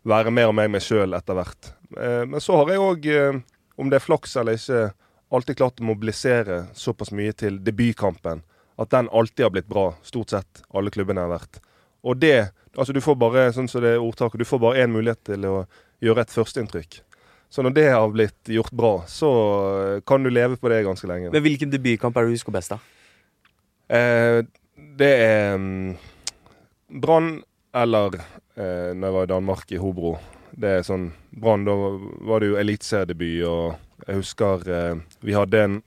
[0.09, 1.73] være mer og mer meg sjøl etter hvert.
[1.97, 3.41] Eh, men så har jeg òg, eh,
[3.79, 4.93] om det er flaks eller ikke,
[5.33, 8.43] alltid klart å mobilisere såpass mye til debutkampen
[8.81, 9.93] at den alltid har blitt bra.
[10.03, 11.63] Stort sett alle klubbene har vært.
[12.03, 14.89] Og det Altså, du får bare sånn som det er ordtaket, du får bare én
[14.89, 15.57] mulighet til å
[16.01, 17.03] gjøre et førsteinntrykk.
[17.53, 19.29] Så når det har blitt gjort bra, så
[20.09, 21.29] kan du leve på det ganske lenge.
[21.35, 22.79] Men Hvilken debutkamp er det du husker best, da?
[23.93, 24.41] Eh,
[24.97, 25.93] det er um,
[26.89, 27.43] Brann
[27.77, 30.15] eller eh, når jeg var i Danmark, i Hobro.
[30.57, 35.63] Det er sånn Brann, da var det jo eliteseriedebut, og jeg husker eh, vi hadde
[35.63, 35.79] en,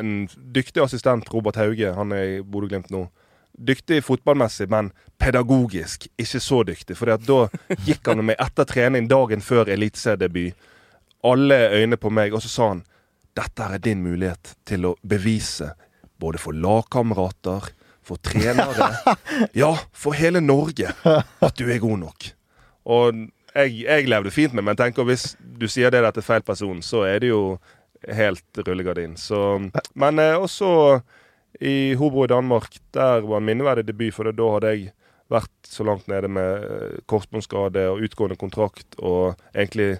[0.00, 0.14] en
[0.54, 3.06] dyktig assistent, Robert Hauge, han er i Bodø-Glimt nå
[3.54, 6.96] dyktig fotballmessig, men pedagogisk ikke så dyktig.
[6.98, 7.44] For da
[7.86, 10.56] gikk han med etter trening dagen før eliteseriedebut.
[11.24, 12.84] Alle øyne på meg, og så sa han
[13.34, 15.72] dette er din mulighet til å bevise,
[16.22, 17.70] både for lagkamerater,
[18.04, 18.90] for trenere,
[19.62, 22.28] ja, for hele Norge, at du er god nok.
[22.94, 26.44] Og jeg, jeg levde fint med men tenker hvis du sier det der til feil
[26.46, 27.56] person, så er det jo
[28.04, 29.16] helt rullegardin.
[29.16, 29.38] Så,
[29.94, 31.00] men eh, også
[31.60, 34.92] i Hobro i Danmark, der var en minneverdig debut, for da hadde jeg
[35.32, 39.98] vært så langt nede med eh, korsbåndskade og utgående kontrakt, og egentlig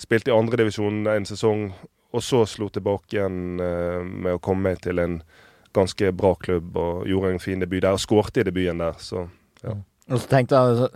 [0.00, 1.68] spilte i andredivisjon en sesong,
[2.14, 5.20] og så slo tilbake igjen eh, med å komme til en
[5.74, 9.28] ganske bra klubb og gjorde en fin debut der, og skårte i debuten der, så
[9.64, 9.76] ja.
[10.12, 10.88] Og så tenkte jeg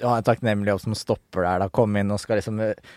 [0.00, 1.70] ja, takknemlig jobb som stopper der, da.
[1.72, 2.92] Komme inn og skal liksom eh,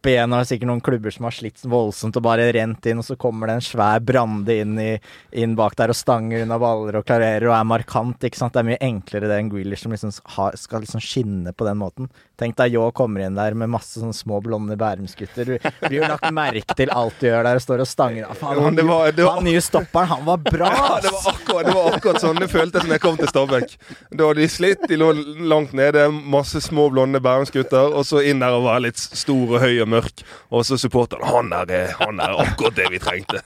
[0.00, 0.32] lappe igjen.
[0.32, 3.04] Og det er sikkert noen klubber som har slitt voldsomt og bare rent inn, og
[3.04, 4.98] så kommer det en svær Brande inn, i,
[5.32, 8.24] inn bak der og stanger unna baller og klarerer og er markant.
[8.24, 8.54] ikke sant?
[8.54, 11.78] Det er mye enklere det enn Grealish som liksom har, skal liksom skinne på den
[11.78, 12.08] måten.
[12.40, 15.44] Tenk deg Yå kommer inn der med masse sånne små blonde Bærumsgutter.
[15.44, 18.30] Du blir jo lagt merke til alt du gjør der og står og stanger.
[18.38, 20.70] Faen, han, var, var, han nye stopperen, han var bra!
[20.70, 23.76] Ja, det var akkurat, det var akkurat sånn det føltes som jeg kom til Stabæk.
[24.16, 25.10] Da de slitt, de lå
[25.50, 29.60] langt nede, masse små blonde Bærumsgutter, og så inn der og være litt stor og
[29.60, 30.24] høy og mørk.
[30.50, 33.42] Og så supporteren han er, han er akkurat det vi trengte.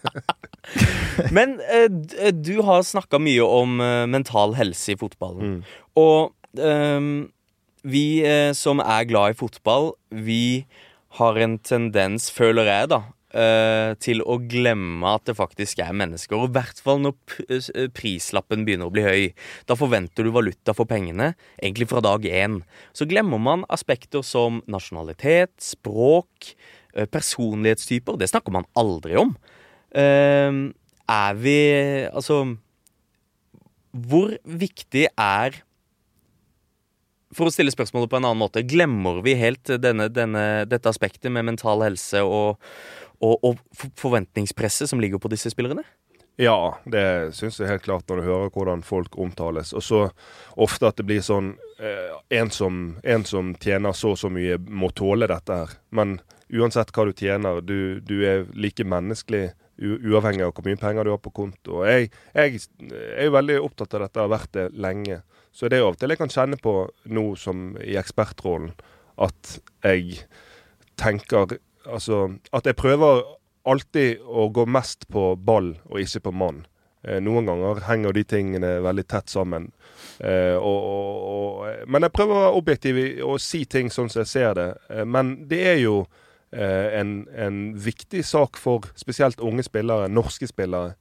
[1.37, 5.59] Men eh, du har snakka mye om eh, mental helse i fotballen.
[5.59, 5.77] Mm.
[6.01, 7.11] Og eh,
[7.85, 10.67] vi eh, som er glad i fotball, vi
[11.19, 13.03] har en tendens, føler jeg, da,
[13.37, 16.39] eh, til å glemme at det faktisk er mennesker.
[16.39, 17.17] Og i hvert fall når
[17.49, 19.27] eh, prislappen begynner å bli høy.
[19.69, 22.63] Da forventer du valuta for pengene, egentlig fra dag én.
[22.97, 26.55] Så glemmer man aspekter som nasjonalitet, språk,
[27.11, 28.21] personlighetstyper.
[28.21, 29.33] Det snakker man aldri om.
[29.95, 31.59] Er vi
[32.07, 32.37] Altså
[33.91, 35.59] Hvor viktig er
[37.35, 41.33] for å stille spørsmålet på en annen måte, glemmer vi helt denne, denne, dette aspektet
[41.35, 42.63] med mental helse og,
[43.25, 45.85] og, og forventningspresset som ligger på disse spillerne?
[46.37, 49.71] Ja, det syns jeg helt klart når du hører hvordan folk omtales.
[49.73, 50.01] Og så
[50.59, 54.59] ofte at det blir sånn eh, en, som, en, som, tjener så og så mye,
[54.59, 55.77] må tåle dette her.
[55.95, 56.17] Men
[56.51, 61.13] uansett hva du tjener, du, du er like menneskelig uavhengig av hvor mye penger du
[61.15, 61.85] har på konto.
[61.87, 65.21] Jeg, jeg, jeg er jo veldig opptatt av dette, har vært det lenge.
[65.55, 66.75] Så det er av og til jeg kan kjenne på
[67.15, 68.75] nå som i ekspertrollen,
[69.23, 69.57] at
[69.87, 70.25] jeg
[70.99, 73.23] tenker Altså at jeg prøver
[73.65, 76.65] alltid å gå mest på ball og ikke på mann.
[77.05, 79.71] Eh, noen ganger henger de tingene veldig tett sammen.
[80.19, 84.23] Eh, og, og, og, men jeg prøver å være objektiv og si ting sånn som
[84.23, 84.69] jeg ser det.
[84.91, 86.03] Eh, men det er jo
[86.55, 90.95] eh, en, en, viktig sak for spesielt unge spillere, norske spillere,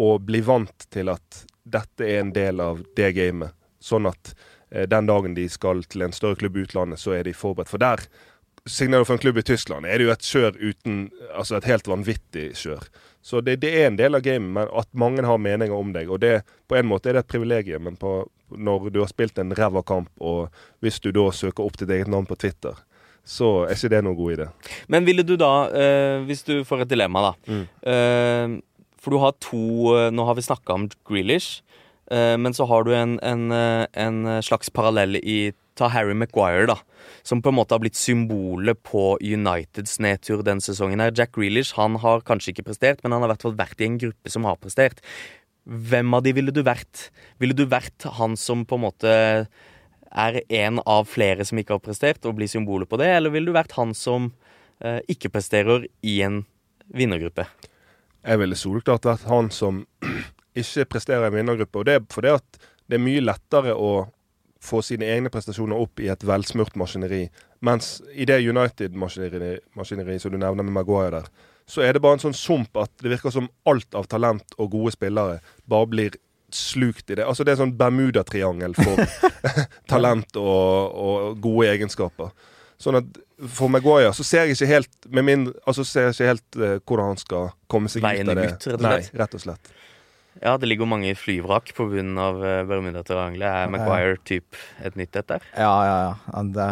[0.00, 3.52] å bli vant til at dette er en del av det gamet.
[3.84, 4.32] Sånn at
[4.70, 7.72] eh, den dagen de skal til en større klubb i utlandet, så er de forberedt.
[7.72, 8.04] For der
[8.70, 10.98] signerer for en klubb i Tyskland, er det jo et kjør uten
[11.34, 12.84] Altså et helt vanvittig kjør.
[13.22, 16.08] Så det, det er en del av gamet, men at mange har meninger om deg.
[16.10, 18.22] Og det, på en måte er det et privilegium, men på,
[18.56, 20.48] når du har spilt en ræva kamp, og
[20.80, 22.78] hvis du da søker opp ditt eget navn på Twitter,
[23.26, 24.46] så er ikke det noen god idé.
[24.90, 27.64] Men ville du da, eh, hvis du får et dilemma, da mm.
[27.92, 28.56] eh,
[29.00, 29.60] For du har to
[29.96, 31.60] eh, Nå har vi snakka om Grealish.
[32.10, 36.68] Eh, men så har du en, en, eh, en slags parallell i ta Harry Maguire,
[36.70, 36.76] da.
[37.26, 41.00] Som på en måte har blitt symbolet på Uniteds nedtur denne sesongen.
[41.00, 41.14] her.
[41.16, 43.88] Jack Grealish han har kanskje ikke prestert, men han har i hvert fall vært i
[43.88, 45.00] en gruppe som har prestert.
[45.64, 47.10] Hvem av de ville du vært?
[47.38, 49.16] Ville du vært han som på en måte
[50.10, 53.50] er en av flere som ikke har prestert, og blir symbolet på det, eller ville
[53.50, 54.32] du vært han som
[54.82, 56.42] eh, ikke presterer i en
[56.90, 57.46] vinnergruppe?
[58.26, 59.84] Jeg ville soleklart vært han som
[60.60, 61.80] ikke presterer i en vinnergruppe.
[61.80, 63.92] Og det er fordi at det er mye lettere å
[64.60, 67.28] få sine egne prestasjoner opp i et velsmurt maskineri.
[67.64, 71.30] Mens i det United-maskineri som du nevner med Maguire der,
[71.70, 74.72] så er det bare en sånn sump at det virker som alt av talent og
[74.72, 75.38] gode spillere
[75.70, 76.18] bare blir
[76.54, 77.24] slukt i det.
[77.24, 79.02] Altså Det er sånn Bermudatriangel for
[79.92, 82.32] talent og, og, gode egenskaper.
[82.80, 83.20] Sånn at
[83.54, 86.74] For Maguire så ser jeg ikke helt med min, altså ser jeg ikke helt uh,
[86.80, 88.48] hvordan han skal komme seg Veien ut av det.
[88.50, 88.88] ut, rett og slett.
[88.88, 89.72] Nei, rett og slett.
[90.40, 93.48] Ja, det ligger mange flyvrak på bunnen av uh, Bermudatriangelet.
[93.48, 95.48] Er Maguire typ et nytt et der?
[95.52, 96.12] Ja, ja, ja.
[96.34, 96.68] Han, det,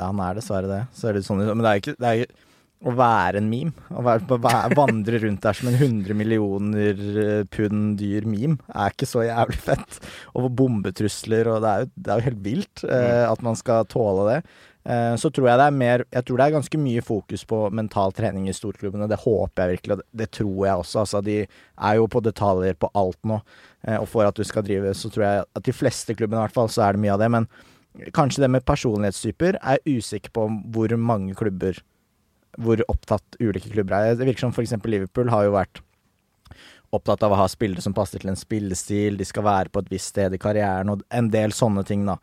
[0.00, 0.84] han er dessverre det.
[0.96, 2.48] Så er det sånn, men det er ikke, det er ikke
[2.80, 4.38] å være en meme, å være,
[4.72, 9.60] vandre rundt der som en 100 millioner eh, pund dyr meme, er ikke så jævlig
[9.66, 9.98] fett.
[10.32, 13.26] Og bombetrusler, og det er jo, det er jo helt vilt eh, mm.
[13.34, 14.38] at man skal tåle det.
[14.84, 17.58] Eh, så tror jeg det er mer Jeg tror det er ganske mye fokus på
[17.76, 19.08] mental trening i storklubbene.
[19.10, 21.02] Det håper jeg virkelig, og det, tror jeg også.
[21.02, 23.40] Altså, de er jo på detaljer på alt nå.
[23.86, 26.46] Eh, og for at du skal drive, så tror jeg at de fleste klubbene i
[26.46, 27.30] hvert fall, så er det mye av det.
[27.36, 27.50] Men
[28.16, 31.78] kanskje det med personlighetstyper er jeg usikker på hvor mange klubber
[32.60, 34.18] hvor opptatt ulike klubber er.
[34.18, 34.74] Det virker som f.eks.
[34.84, 35.82] Liverpool har jo vært
[36.90, 39.92] opptatt av å ha spillere som passer til en spillestil, de skal være på et
[39.92, 42.16] visst sted i karrieren, og en del sånne ting, da.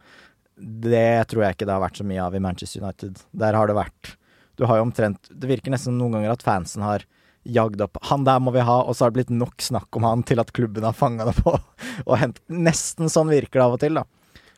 [0.57, 3.21] Det tror jeg ikke det har vært så mye av i Manchester United.
[3.31, 4.15] Der har det vært
[4.57, 7.05] Du har jo omtrent Det virker nesten noen ganger at fansen har
[7.47, 10.03] jagd opp 'Han der må vi ha', og så har det blitt nok snakk om
[10.03, 11.53] han til at klubben har fanga det på
[12.09, 14.03] og hentet Nesten sånn virker det av og til, da.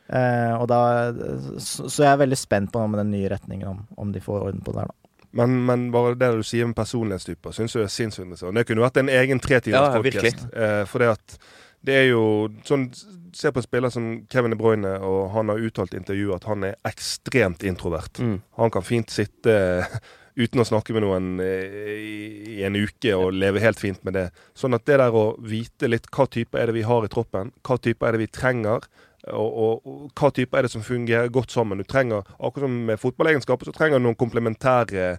[0.10, 0.80] Eh, og da
[1.62, 4.24] så, så, jeg er veldig spent på noe med den nye retningen, om, om de
[4.24, 5.10] får orden på det her, da.
[5.38, 8.58] Men, men, bare det du sier med personlighetstyper, syns jeg er sinnssykt interessant.
[8.58, 10.32] Det kunne vært en egen tretimers ja.
[10.50, 11.36] Eh, for det at
[11.86, 12.24] det er jo
[12.68, 12.90] sånn
[13.30, 16.48] Se på en spiller som Kevin De Bruyne, og han har uttalt i intervjuet at
[16.50, 18.18] han er ekstremt introvert.
[18.18, 18.40] Mm.
[18.58, 19.54] Han kan fint sitte
[20.40, 22.16] uten å snakke med noen eh, i,
[22.56, 24.26] i, en uke og leve helt fint med det.
[24.58, 27.54] Sånn at det der å vite litt hva type er det vi har i troppen,
[27.62, 28.90] hva type er det vi trenger,
[29.30, 31.78] og, og, og, hva type er det som fungerer godt sammen.
[31.78, 35.12] Du trenger, Akkurat som med fotballegenskaper, så trenger du noen komplementære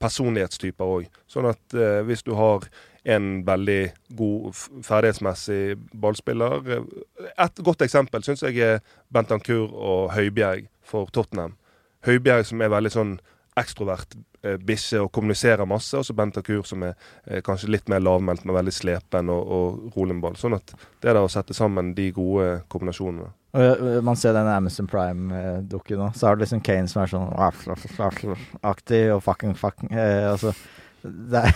[0.00, 1.08] personlighetstyper òg.
[1.30, 2.64] Sånn at eh, hvis du har
[3.08, 3.80] en veldig
[4.18, 6.90] god ferdighetsmessig ballspiller eh,
[7.46, 8.82] Et godt eksempel syns jeg er
[9.14, 11.56] Bentancour og Høibjerg for Tottenham.
[12.06, 13.18] Høibjerg som er veldig sånn
[13.58, 16.94] ekstrovert bisse bikkje og kommuniserer masse, og så Bentancour som er
[17.26, 20.36] eh, kanskje litt mer lavmælt, men veldig slepen og, og rolig med ball.
[20.38, 23.32] Sånn at det er da å sette sammen de gode kombinasjonene.
[23.58, 26.10] Og Man ser den Amazon Prime-dukken nå.
[26.14, 27.32] Så har du liksom Kane som er sånn
[28.62, 30.52] aktig og fucking fucking eh, altså,
[31.40, 31.52] er,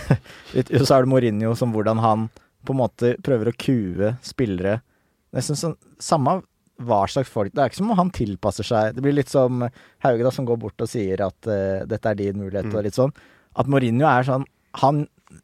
[0.83, 2.27] Så er det Mourinho som hvordan han
[2.63, 4.79] på en måte prøver å kue spillere.
[5.35, 6.41] Nesten sånn samme
[6.83, 8.95] hva slags folk Det er ikke som om han tilpasser seg.
[8.95, 12.17] Det blir litt som Hauge, da, som går bort og sier at uh, dette er
[12.19, 12.75] din mulighet, mm.
[12.75, 13.13] og litt sånn.
[13.59, 14.47] At Mourinho er sånn
[14.81, 15.03] Han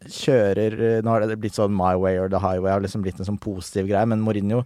[0.10, 3.30] kjører Nå har det blitt sånn My Way or The Highway, har liksom blitt en
[3.30, 4.63] sånn positiv greie, men Mourinho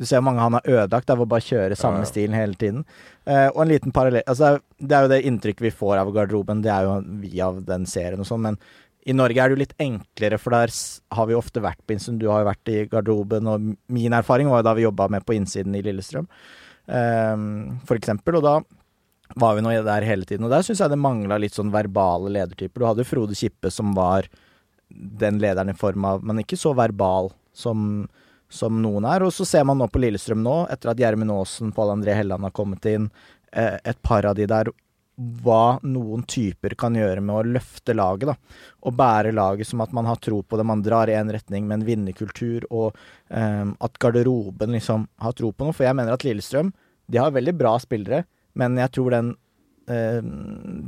[0.00, 2.10] du ser mange han har ødelagt av å bare kjøre samme ja, ja.
[2.10, 2.84] stilen hele tiden.
[3.28, 6.62] Eh, og en liten parallell altså, Det er jo det inntrykket vi får av garderoben,
[6.64, 8.58] det er jo via den serien og sånn, men
[9.02, 10.70] i Norge er det jo litt enklere, for der
[11.16, 12.20] har vi ofte vært på innsiden.
[12.22, 15.26] Du har jo vært i garderoben, og min erfaring var jo da vi jobba med
[15.26, 16.28] på innsiden i Lillestrøm,
[16.86, 17.42] eh,
[17.88, 18.38] for eksempel.
[18.38, 18.54] Og da
[19.34, 20.46] var vi nå der hele tiden.
[20.46, 22.82] Og der syns jeg det mangla litt sånn verbale ledertyper.
[22.82, 24.28] Du hadde Frode Kippe som var
[24.92, 28.04] den lederen i form av Men ikke så verbal som,
[28.52, 29.24] som noen er.
[29.24, 32.44] Og så ser man nå på Lillestrøm nå, etter at Gjermund Aasen, Pål André Helland
[32.48, 33.10] har kommet inn,
[33.52, 34.72] eh, et par av de der
[35.42, 38.32] hva noen typer kan gjøre med å løfte laget.
[38.32, 38.34] da,
[38.82, 40.64] Og bære laget som at man har tro på det.
[40.64, 42.96] Man drar i en retning med en vinnerkultur, og
[43.28, 45.72] um, at garderoben liksom har tro på noe.
[45.72, 46.72] For jeg mener at Lillestrøm
[47.06, 49.34] de har veldig bra spillere, men jeg tror den,
[49.90, 50.22] uh,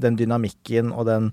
[0.01, 1.33] den dynamikken og den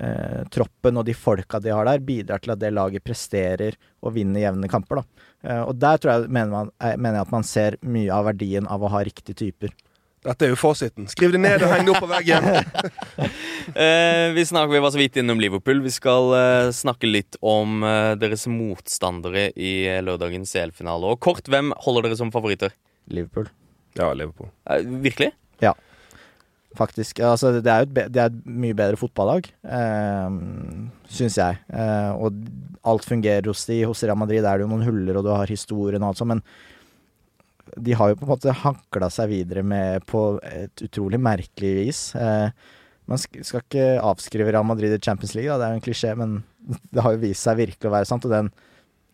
[0.00, 4.16] uh, troppen og de folka de har der, bidrar til at det laget presterer og
[4.18, 5.02] vinner jevne kamper.
[5.02, 5.30] da.
[5.42, 8.68] Uh, og der tror jeg, mener, man, mener jeg at man ser mye av verdien
[8.70, 9.74] av å ha riktige typer.
[10.22, 11.08] Dette er jo fasiten.
[11.10, 12.44] Skriv det ned og heng det opp på veggen.
[13.82, 15.80] eh, vi, snakker, vi var så vidt innom Liverpool.
[15.82, 21.10] Vi skal eh, snakke litt om eh, deres motstandere i eh, lørdagens CL-finale.
[21.10, 22.70] Og kort, hvem holder dere som favoritter?
[23.10, 23.50] Liverpool.
[23.98, 24.52] Ja, Liverpool.
[24.70, 25.32] Eh, virkelig?
[25.64, 25.74] Ja.
[26.78, 27.20] Faktisk.
[27.20, 30.36] Altså, det er et, det er et mye bedre fotballag, eh,
[31.12, 31.58] syns jeg.
[31.68, 32.38] Eh, og
[32.88, 33.82] alt fungerer hos de.
[33.88, 36.32] Hos Real Madrid er det jo noen huller, og du har historien og alt sånt,
[36.32, 36.44] men
[37.76, 42.02] de har jo på en måte hankla seg videre med på et utrolig merkelig vis.
[42.16, 42.48] Eh,
[43.10, 45.58] man skal ikke avskrive Real Madrid i Champions League, da.
[45.60, 46.36] det er jo en klisjé, men
[46.92, 48.28] det har jo vist seg virkelig å være sant.
[48.28, 48.52] Og den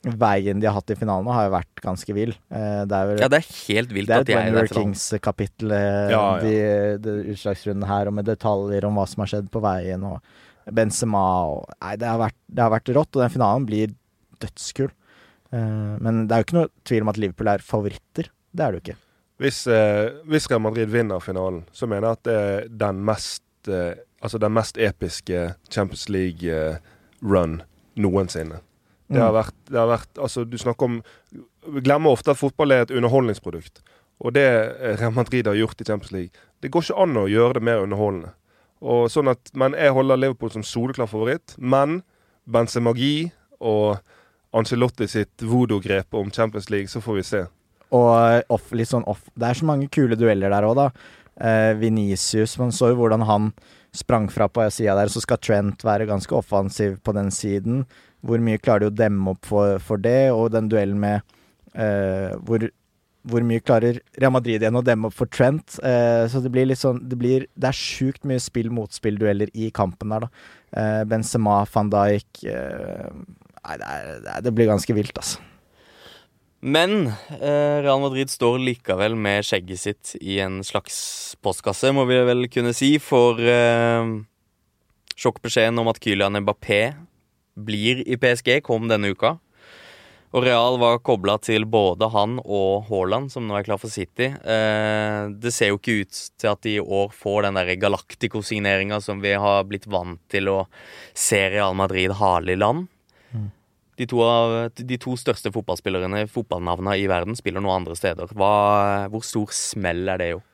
[0.04, 2.30] veien de har hatt i finalen nå, har jo vært ganske vill.
[2.54, 4.52] Eh, det er vel Ja, det er helt vilt er at de er i det.
[4.52, 4.92] den We're finalen.
[4.94, 6.42] Kings-kapittel, eh, Ja, ja.
[6.44, 10.20] de, de utslagsrunden her, og med detaljer om hva som har skjedd på veien, og
[10.72, 13.94] Benzema og Nei, det har vært, det har vært rått, og den finalen blir
[14.38, 14.90] dødskul.
[15.50, 18.28] Eh, men det er jo ikke noe tvil om at Liverpool er favoritter.
[18.54, 18.98] Det er det jo ikke.
[19.38, 23.42] Hvis, eh, hvis Real Madrid vinner finalen, så mener jeg at det er den mest,
[23.68, 27.62] eh, altså den mest episke Champions League-run
[27.96, 28.60] noensinne.
[29.08, 29.38] Det har Mm.
[29.38, 31.02] vært, det har vært altså Du snakker om
[31.72, 33.80] Vi glemmer ofte at fotball er et underholdningsprodukt.
[34.20, 34.44] Og det
[34.80, 37.62] eh, Real Madrid har gjort i Champions League Det går ikke an å gjøre det
[37.62, 38.32] mer underholdende.
[38.82, 41.54] Og sånn at, Men jeg holder Liverpool som soleklar favoritt.
[41.58, 42.02] Men
[42.48, 43.98] Benzemagi og
[44.54, 47.46] Ancelotti sitt voodoo-grep om Champions League, så får vi se.
[47.92, 49.26] Og off, litt sånn off.
[49.36, 50.86] Det er så mange kule dueller der òg, da.
[51.40, 53.52] Eh, Venicius, man så jo hvordan han
[53.94, 57.84] sprang fra på sida der, så skal Trent være ganske offensiv på den siden.
[58.26, 61.20] Hvor mye klarer de å demme opp for, for det, og den duellen med
[61.78, 62.64] eh, hvor,
[63.28, 65.78] hvor mye klarer Real Madrid igjen å demme opp for Trent?
[65.84, 70.14] Eh, så det blir litt sånn Det, blir, det er sjukt mye spill-motspill-dueller i kampen
[70.14, 70.48] der, da.
[70.72, 73.12] Eh, Benzema, van Dijk eh,
[73.68, 75.42] Nei, det, er, det, blir ganske vilt, altså.
[76.58, 80.96] Men eh, Real Madrid står likevel med skjegget sitt i en slags
[81.44, 84.14] postkasse, må vi vel kunne si, for eh,
[85.18, 86.80] sjokkbeskjeden om at Kylian Mbappé
[87.66, 89.36] blir i PSG, kom denne uka.
[90.36, 94.28] Og Real var kobla til både han og Haaland, som nå er klar for City.
[94.28, 99.00] Eh, det ser jo ikke ut til at de i år får den der Galactico-signeringa
[99.04, 100.58] som vi har blitt vant til å
[101.16, 102.90] se Real Madrid hale i land.
[103.98, 108.30] De to, av, de to største fotballspillerne, fotballnavna i verden, spiller noen andre steder.
[108.30, 108.52] Hva,
[109.10, 110.44] hvor stor smell er det jo?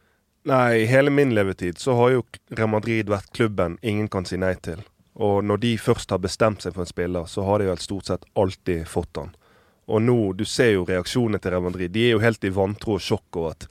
[0.48, 4.40] Nei, i hele min levetid så har jo Real Madrid vært klubben ingen kan si
[4.40, 4.80] nei til.
[5.14, 8.10] Og når de først har bestemt seg for en spiller, så har de vel stort
[8.10, 9.34] sett alltid fått han.
[9.86, 11.92] Og nå, du ser jo reaksjonene til Real Madrid.
[11.94, 13.68] De er jo helt i vantro og sjokk over at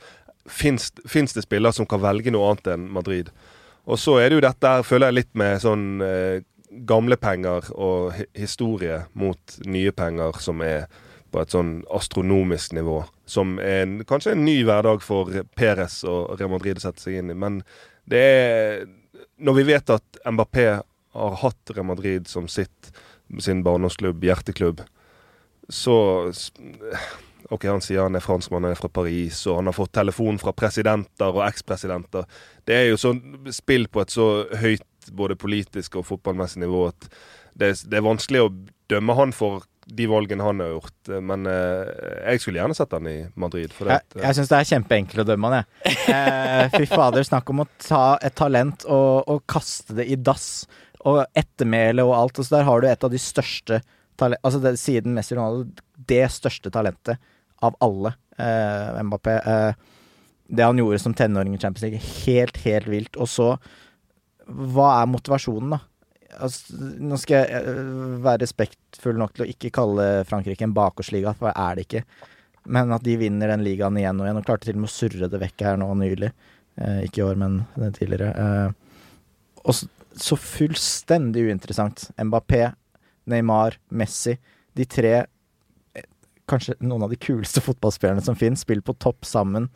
[0.47, 3.31] fins det spillere som kan velge noe annet enn Madrid?
[3.89, 6.43] Og så er det jo dette her, føler jeg litt med sånn eh,
[6.87, 10.87] gamle penger og historie mot nye penger som er
[11.33, 13.01] på et sånn astronomisk nivå.
[13.25, 17.19] Som er en, kanskje en ny hverdag for Perez og Real Madrid å sette seg
[17.19, 17.37] inn i.
[17.37, 17.63] Men
[18.09, 18.85] det er
[19.43, 20.67] Når vi vet at Mbappé
[21.13, 22.91] har hatt Real Madrid som sitt,
[23.39, 24.83] sin barndomsklubb, hjerteklubb,
[25.71, 25.95] så
[27.51, 30.39] OK, han sier han er franskmann, han er fra Paris, og han har fått telefon
[30.41, 32.25] fra presidenter og ekspresidenter.
[32.67, 33.21] Det er jo sånn
[33.53, 34.27] spill på et så
[34.61, 37.07] høyt både politisk og fotballmessig nivå at
[37.59, 38.51] det, det er vanskelig å
[38.91, 41.11] dømme han for de valgene han har gjort.
[41.27, 41.89] Men eh,
[42.31, 43.73] jeg skulle gjerne sett han i Madrid.
[43.75, 45.97] For det, Jeg, jeg syns det er kjempeenkelt å dømme han, jeg.
[46.13, 50.65] Eh, fy fader, snakk om å ta et talent og, og kaste det i dass.
[51.09, 52.39] Og ettermæle og alt.
[52.39, 53.83] Og så der har du et av de største
[54.23, 57.17] Altså det, siden Messi Ronaldo, det største talentet
[57.65, 58.13] av alle.
[58.37, 59.33] Eh, Mbappé.
[59.41, 59.73] Eh,
[60.47, 63.17] det han gjorde som tenåring i Champions League, helt, helt vilt.
[63.17, 63.55] Og så
[64.43, 65.79] Hva er motivasjonen, da?
[66.43, 67.91] Altså, nå skal jeg eh,
[68.23, 72.01] være respektfull nok til å ikke kalle Frankrike en bakgårdsliga, for det er det ikke.
[72.75, 74.93] Men at de vinner den ligaen igjen og igjen, og klarte til og med å
[74.93, 76.31] surre det vekk her nå nylig.
[76.75, 77.61] Eh, ikke i år, men
[77.95, 78.33] tidligere.
[78.33, 79.07] Eh,
[79.63, 79.79] og
[80.15, 82.09] så, fullstendig uinteressant.
[82.17, 82.73] Mbappé,
[83.29, 84.37] Neymar, Messi.
[84.75, 86.05] De tre eh,
[86.49, 89.69] kanskje noen av de kuleste fotballspillerne som finnes, spiller på topp sammen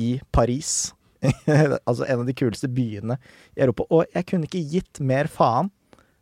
[0.00, 0.92] i Paris.
[1.88, 3.16] altså en av de kuleste byene
[3.56, 3.86] i Europa.
[3.90, 5.70] Og jeg kunne ikke gitt mer faen.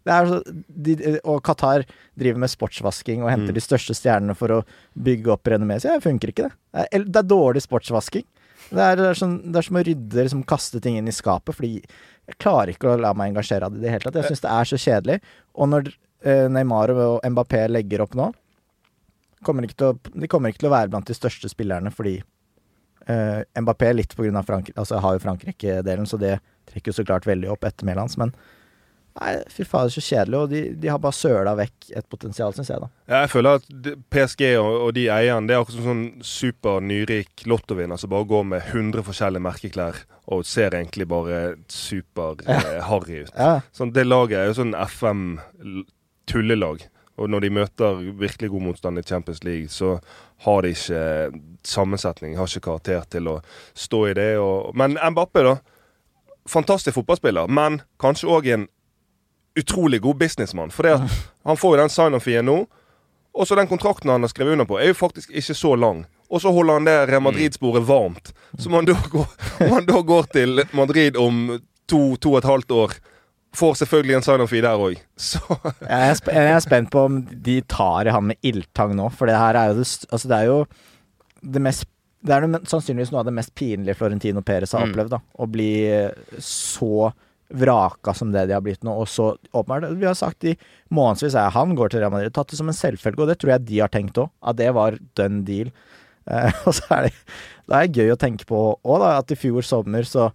[0.03, 0.95] Det så, de,
[1.31, 1.85] og Qatar
[2.19, 3.55] driver med sportsvasking og henter Mm.
[3.55, 4.63] de største stjernene for å
[4.99, 5.77] bygge opp renommé.
[5.79, 6.57] Så det funker ikke, det.
[6.75, 8.25] Det er, det er dårlig sportsvasking.
[8.71, 11.15] Det er, det, er sånn, det er som å rydde liksom, kaste ting inn i
[11.15, 14.21] skapet, fordi jeg klarer ikke å la meg engasjere av det i det hele tatt.
[14.21, 15.19] Jeg syns det er så kjedelig.
[15.59, 18.31] Og når eh, Neymar og Mbappé legger opp nå,
[19.43, 22.15] kommer å, de kommer ikke til å være blant de største spillerne fordi
[23.11, 26.37] eh, Mbappé litt på grunn av Frankrike Altså har jo Frankrike-delen, så det
[26.71, 28.31] trekker jo så klart veldig opp etter hans, men
[29.21, 30.39] Nei, fy fader, så kjedelig.
[30.39, 32.89] Og de, de har bare søla vekk et potensial, syns jeg, da.
[33.11, 33.67] Ja, jeg føler at
[34.15, 38.31] PSG og, og de eierne Det er akkurat som sånn super nyrik lottovinner som bare
[38.31, 40.01] går med 100 forskjellige merkeklær
[40.33, 41.39] og ser egentlig bare
[41.73, 43.35] super eh, harry ut.
[43.37, 43.59] Ja.
[43.75, 46.87] Sånn, det laget er jo sånn FM-tullelag.
[47.21, 49.99] Og når de møter virkelig god motstand i Champions League, så
[50.47, 51.03] har de ikke
[51.69, 53.37] sammensetning, har ikke karakter til å
[53.79, 54.31] stå i det.
[54.41, 55.59] Og, men Mbappé, da.
[56.51, 58.65] Fantastisk fotballspiller, men kanskje òg en
[59.59, 60.71] utrolig god businessmann.
[60.71, 62.63] For han får jo den sign-off-fien nå.
[63.33, 66.03] Og så den kontrakten han har skrevet under på, er jo faktisk ikke så lang.
[66.33, 68.33] Og så holder han det Real Madrid-sporet varmt.
[68.59, 69.27] Så om han da går,
[69.67, 72.95] om han da går til Madrid om to, to og et halvt år
[73.57, 75.01] får selvfølgelig en sign-off i der òg.
[75.89, 79.29] Jeg er, jeg er spent på om de tar i han med ildtang nå, for
[79.29, 80.61] det her er jo det, altså det er jo
[81.57, 81.89] det mest
[82.23, 84.93] det er det, sannsynligvis noe av det mest pinlige Florentino Perez har Mm.
[84.93, 85.11] opplevd.
[85.11, 85.71] da Å bli
[86.39, 87.11] så
[87.53, 90.55] vraka som det de har blitt nå, og så åpenbart Vi har sagt i
[90.93, 93.55] månedsvis er han går til Real Madrid, tatt det som en selvfølge, og det tror
[93.55, 95.73] jeg de har tenkt òg, at det var done deal.
[96.31, 97.15] Eh, og så er det,
[97.69, 100.31] det er gøy å tenke på òg, at i fjor sommer så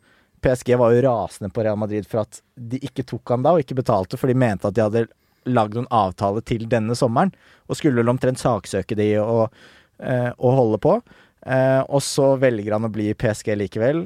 [0.45, 3.65] PSG var jo rasende på Real Madrid for at de ikke tok han da, og
[3.65, 5.07] ikke betalte, for de mente at de hadde
[5.47, 7.31] lagd noen avtale til denne sommeren,
[7.67, 9.47] og skulle vel omtrent saksøke de og,
[10.03, 10.99] eh, og holde på.
[11.47, 14.05] Eh, og så velger han å bli PSG likevel.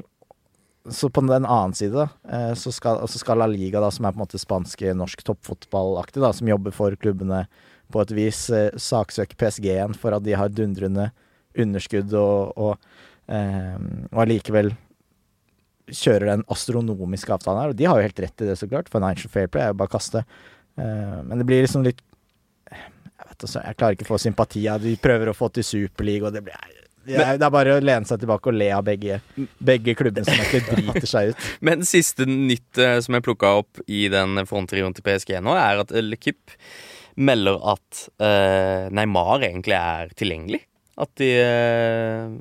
[0.90, 4.18] Så på den annen side, da, eh, så skal, La Liga, da, som er på
[4.18, 7.44] en måte spanske norsk toppfotballaktig, da, som jobber for klubbene
[7.92, 11.10] på et vis, eh, saksøke PSG igjen for at de har dundrende
[11.54, 12.88] underskudd og, og,
[13.28, 13.78] eh,
[14.10, 14.72] og allikevel
[15.92, 17.72] kjører den astronomiske avtalen her.
[17.72, 18.90] Og de har jo helt rett i det, så klart.
[18.92, 20.24] Financial Fair Play er jo bare å kaste.
[20.78, 22.02] Eh, men det blir liksom litt
[22.72, 25.64] Jeg vet ikke, jeg klarer ikke å få sympati av De prøver å få til
[25.64, 26.56] Superliga, og det blir
[27.06, 29.18] er, det er bare å lene seg tilbake og le av begge,
[29.58, 31.46] begge klubbene som egentlig driter seg ut.
[31.66, 35.82] Men siste nytt eh, som jeg plukka opp i den fronttrioen til PSG nå, er
[35.82, 36.56] at Lekip
[37.20, 40.62] melder at uh, Neymar egentlig er tilgjengelig.
[41.02, 42.32] At de uh,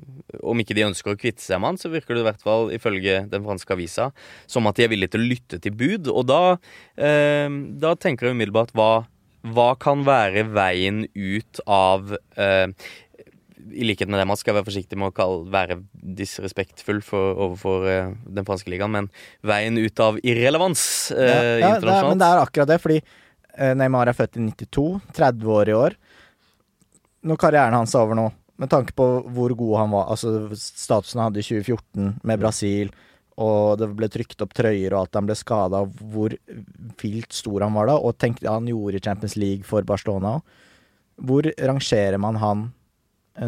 [0.44, 2.72] Om ikke de ønsker å kvitte seg med han, så virker det i hvert fall
[2.76, 4.10] ifølge den franske avisa
[4.52, 6.12] som at de er villige til å lytte til bud.
[6.12, 8.92] Og da, uh, da tenker jeg umiddelbart hva,
[9.42, 12.68] hva kan være veien ut av eh,
[13.72, 15.80] i likhet med det man skal være forsiktig med å kalle, være
[16.20, 19.10] disrespektfull for, overfor uh, den franske ligaen, men
[19.46, 20.84] veien ut av irrelevans
[21.16, 24.40] uh, Ja, ja, det er, men det er akkurat det, fordi uh, Neymar er født
[24.40, 24.88] i 92,
[25.18, 25.98] 30 år i år.
[27.28, 28.28] Når karrieren hans er over nå,
[28.62, 32.92] med tanke på hvor god han var, altså statusen han hadde i 2014 med Brasil,
[33.42, 36.36] og det ble trykt opp trøyer og at han ble skada, hvor
[37.02, 40.38] vilt stor han var da, og tenk det han gjorde i Champions League for Barcelona
[40.38, 40.60] òg.
[41.22, 42.62] Hvor rangerer man han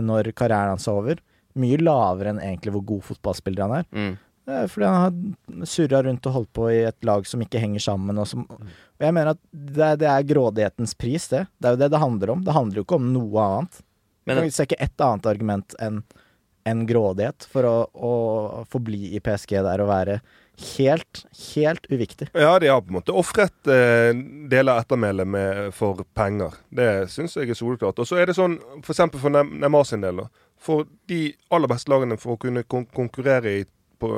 [0.01, 1.23] når karrieren hans er over?
[1.59, 3.89] Mye lavere enn egentlig hvor god fotballspiller han er.
[3.93, 4.13] Mm.
[4.53, 7.83] Er fordi han har surra rundt og holdt på i et lag som ikke henger
[7.85, 8.17] sammen.
[8.19, 11.45] Og, som, og jeg mener at det er, det er grådighetens pris, det.
[11.55, 12.43] Det er jo det det handler om.
[12.43, 13.79] Det handler jo ikke om noe annet.
[14.27, 16.03] Men jeg ser ikke ett annet argument enn
[16.63, 18.13] en grådighet for å, å
[18.71, 20.21] forbli i PSG der og være
[20.77, 21.25] helt,
[21.55, 22.27] helt uviktig.
[22.33, 24.11] Ja, de har på en måte ofret eh,
[24.49, 26.57] deler av ettermælet for penger.
[26.69, 27.99] Det syns jeg er soleklart.
[27.99, 29.05] Og så er det sånn, f.eks.
[29.05, 30.23] For, for Neymar sin del.
[30.63, 31.23] For de
[31.53, 33.65] aller beste lagene for å kunne kon konkurrere i,
[33.99, 34.11] på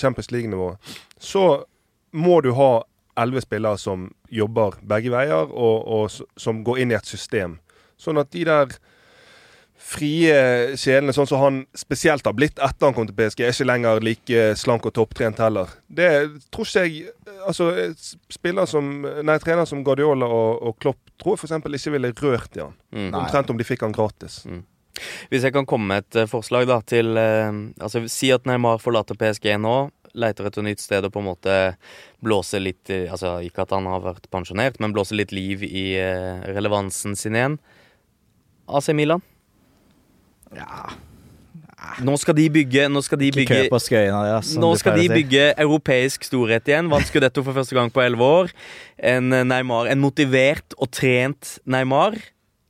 [0.00, 0.72] Champions League-nivå,
[1.18, 1.64] så
[2.12, 2.72] må du ha
[3.18, 7.58] elleve spillere som jobber begge veier, og, og som går inn i et system.
[8.00, 8.72] Sånn at de der
[9.82, 13.68] frie sjelene, sånn som han spesielt har blitt etter han kom til PSG, er ikke
[13.68, 15.72] lenger like slank og topptrent heller.
[15.88, 16.10] Det
[16.54, 17.10] tror ikke jeg
[17.42, 17.72] Altså,
[18.30, 21.80] spiller som Nei, trener som Guardiola og, og Klopp tror jeg f.eks.
[21.80, 22.76] ikke ville rørt i han.
[22.94, 23.08] Mm.
[23.18, 24.42] Omtrent om de fikk han gratis.
[25.32, 27.48] Hvis jeg kan komme med et eh, forslag da til eh,
[27.80, 29.76] Altså Si at Neymar forlater PSG nå,
[30.12, 31.56] leiter etter nytt sted og på en måte
[32.22, 36.44] blåser litt Altså ikke at han har vært pensjonert, men blåser litt liv i eh,
[36.52, 37.58] relevansen sin igjen.
[38.68, 39.24] AC Milan.
[40.56, 40.92] Ja,
[42.06, 46.28] Nå skal de bygge Nå skal de bygge skøyene, som Nå skal de bygge europeisk
[46.28, 46.90] storhet igjen.
[46.92, 48.52] Vant Scudetto for første gang på elleve år.
[48.98, 52.18] En eh, Neymar, en motivert og trent Neymar.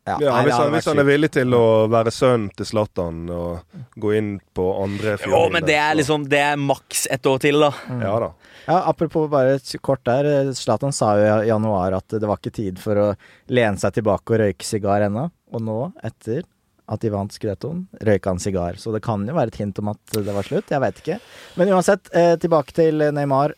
[0.02, 3.20] Ja, Ja, nei, hvis, han, hvis han er villig til å være sønnen til Zlatan
[3.30, 7.38] og gå inn på andre Jo, men det er liksom Det er maks ett år
[7.44, 7.70] til, da.
[8.00, 8.32] Ja da.
[8.66, 10.50] Ja, Apropos bare kort der.
[10.58, 13.06] Zlatan sa jo i januar at det var ikke tid for å
[13.50, 15.28] lene seg tilbake og røyke sigar ennå.
[15.54, 16.42] Og nå, etter
[16.90, 18.78] at de vant Scudettoen, røyka han sigar.
[18.80, 20.72] Så det kan jo være et hint om at det var slutt.
[20.72, 21.20] Jeg veit ikke.
[21.60, 23.54] Men uansett, eh, tilbake til Neymar.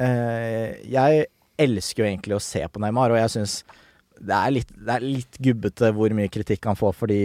[0.00, 1.26] Eh, jeg
[1.60, 3.60] elsker jo egentlig å se på Neymar, og jeg syns
[4.20, 7.20] det er, litt, det er litt gubbete hvor mye kritikk han får for de,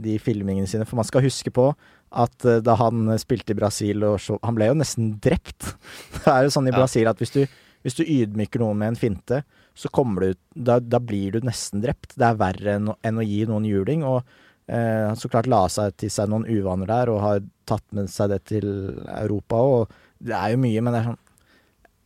[0.00, 0.86] de filmingene sine.
[0.88, 1.66] For man skal huske på
[2.10, 5.74] at eh, da han spilte i Brasil og så, Han ble jo nesten drept.
[6.16, 6.76] Det er jo sånn i.
[6.76, 7.42] Brasil at hvis du,
[7.84, 9.42] hvis du ydmyker noen med en finte,
[9.76, 12.16] så kommer du da, da blir du nesten drept.
[12.16, 14.04] Det er verre enn, enn å gi noen juling.
[14.08, 14.24] Og
[14.70, 18.32] eh, så klart la seg til seg noen uvaner der, og har tatt med seg
[18.34, 18.68] det til
[19.16, 19.60] Europa.
[19.60, 21.20] Og det er jo mye, men det er sånn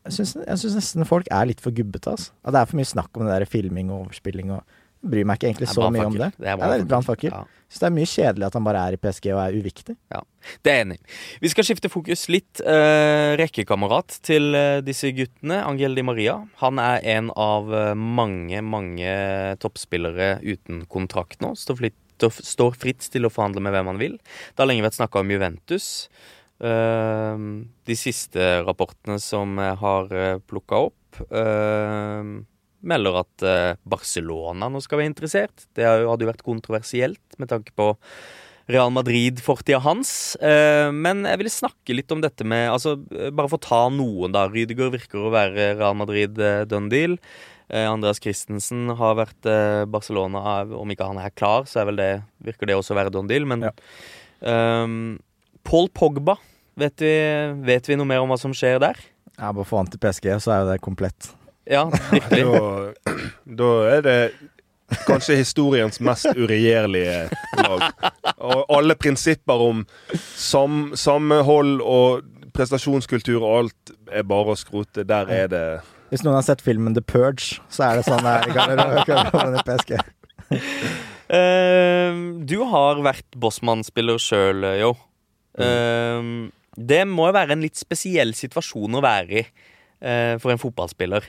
[0.05, 2.35] Jeg syns, nesten folk er litt for gubbete, altså.
[2.45, 5.39] At det er for mye snakk om det der filming og overspilling og bryr meg
[5.39, 6.31] ikke egentlig så mye om det.
[6.37, 7.33] Det er, Ja, det er litt brannfakkel.
[7.33, 7.45] Ja.
[7.75, 9.97] Så det er mye kjedelig at han bare er i PSG og er uviktig.
[10.63, 11.17] Det er jeg enig i.
[11.43, 12.61] Vi skal skifte fokus litt.
[12.61, 16.37] Eh, rekkekamerat til eh, disse guttene, Angel Di Maria.
[16.63, 19.17] Han er en av eh, mange, mange
[19.65, 21.55] toppspillere uten kontrakt nå.
[21.59, 24.17] Står fritt, står fritt til å forhandle med hvem han vil.
[24.19, 25.89] Det har lenge vært snakka om Juventus.
[26.65, 27.45] Eh,
[27.91, 32.35] de siste rapportene som jeg har uh, plukka opp, eh,
[32.85, 35.67] melder at eh, Barcelona nå skal være interessert.
[35.77, 37.95] Det hadde jo vært kontroversielt med tanke på
[38.71, 40.37] Real Madrid-fortida hans.
[40.41, 43.83] Eh, men jeg ville snakke litt om dette med altså, eh, Bare for å ta
[43.93, 44.47] noen, da.
[44.49, 47.19] Rydiger virker å være Real Madrid eh, done deal.
[47.73, 50.63] Eh, Andreas Christensen har vært eh, Barcelona.
[50.77, 52.11] Om ikke han er klar, så er vel det,
[52.45, 53.47] virker det også å være Don deal.
[53.49, 53.73] Men Ja.
[54.85, 55.19] um,
[55.65, 56.37] Paul Pogba,
[56.77, 57.13] vet vi,
[57.65, 58.99] vet vi noe mer om hva som skjer der?
[59.39, 61.31] Ja, Bare få han til PSG, så er jo det komplett.
[61.65, 62.45] Ja, virkelig.
[62.45, 63.15] Da,
[63.63, 64.19] da er det
[65.09, 67.87] kanskje historiens mest uregjerlige lag.
[68.37, 69.81] Og alle prinsipper om
[70.37, 75.07] sam, samhold og prestasjonskultur og alt er bare å skrote.
[75.09, 75.65] Der er det
[76.11, 79.57] Hvis noen har sett filmen The Purge, så er det sånn det er i garderoben
[79.59, 79.95] i PSG.
[81.25, 84.95] Uh, du har vært Bossmann-spiller sjøl, Jo.
[85.55, 86.29] Eh,
[86.75, 91.29] det må jo være en litt spesiell situasjon å være i uh, for en fotballspiller.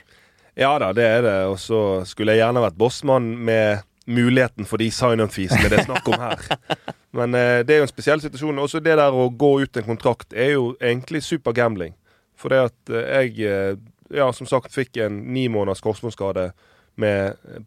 [0.56, 1.36] Ja da, det er det.
[1.52, 6.08] Og så skulle jeg gjerne vært bossmann med muligheten for de sign-up-feesene det er snakk
[6.08, 6.46] om her.
[7.16, 8.62] Men eh, det er jo en spesiell situasjon.
[8.62, 11.94] Også det der å gå ut en kontrakt er jo egentlig super gambling.
[12.38, 13.76] For det at eh, jeg, eh,
[14.14, 16.50] ja, som sagt, fikk en ni måneders korsbåndskade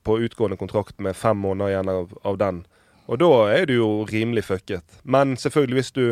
[0.03, 2.63] på utgående kontrakt med fem måneder igjen av, av den.
[3.09, 4.85] Og da er du jo rimelig fucket.
[5.03, 6.05] Men selvfølgelig, hvis du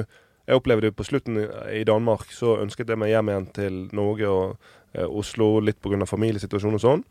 [0.47, 1.41] Jeg opplevde det på slutten
[1.75, 4.53] i Danmark, så ønsket jeg meg hjem igjen til Norge og
[4.95, 6.05] eh, Oslo litt pga.
[6.07, 7.03] familiesituasjonen og sånn.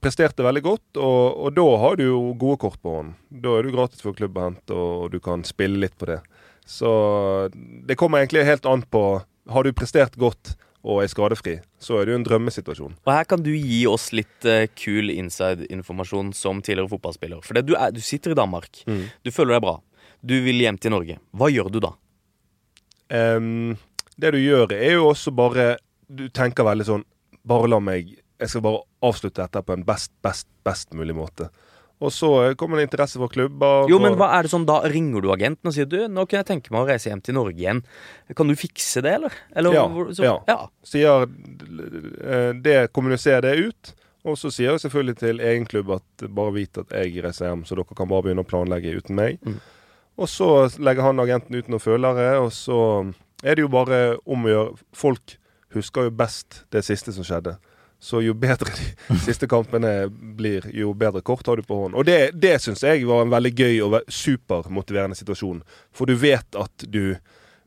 [0.00, 3.18] Presterte veldig godt, og, og da har du jo gode kort på hånden.
[3.28, 6.22] Da er du gratis for klubb og du kan spille litt på det.
[6.64, 6.88] Så
[7.52, 9.20] det kommer egentlig helt an på
[9.52, 12.96] Har du prestert godt og er skadefri, så er det jo en drømmesituasjon.
[13.06, 17.40] Og her kan du gi oss litt uh, kul inside-informasjon som tidligere fotballspiller.
[17.44, 18.82] For det, du, er, du sitter i Danmark.
[18.84, 19.06] Mm.
[19.24, 19.78] Du føler deg bra.
[20.24, 21.16] Du vil hjem til Norge.
[21.32, 21.94] Hva gjør du da?
[23.14, 23.76] Um,
[24.20, 25.74] det du gjør, er jo også bare
[26.08, 27.02] Du tenker veldig sånn
[27.44, 31.50] Bare la meg Jeg skal bare avslutte dette på en best, best, best mulig måte.
[32.02, 32.28] Og så
[32.58, 33.88] kommer det interesse for klubber.
[33.88, 36.40] Jo, men hva er det sånn, Da ringer du agenten og sier du, nå kan
[36.40, 37.84] jeg tenke meg å reise hjem til Norge igjen.
[38.36, 39.36] Kan du fikse det, eller?
[39.54, 40.34] eller Ja, så, ja.
[40.50, 40.58] ja.
[40.84, 43.94] sier eh, det, kommuniserer det ut.
[44.24, 47.66] Og så sier jeg selvfølgelig til egen klubb at bare vit at jeg reiser hjem,
[47.68, 49.36] så dere kan bare begynne å planlegge uten meg.
[49.44, 49.58] Mm.
[50.16, 52.78] Og så legger han agenten ut noen følere, og så
[53.44, 55.36] er det jo bare om å gjøre Folk
[55.74, 57.56] husker jo best det siste som skjedde.
[58.00, 61.96] Så jo bedre de siste kampene blir, jo bedre kort har du på hånden.
[62.00, 65.62] Og det, det syns jeg var en veldig gøy og ve- supermotiverende situasjon.
[65.94, 67.14] For du vet at du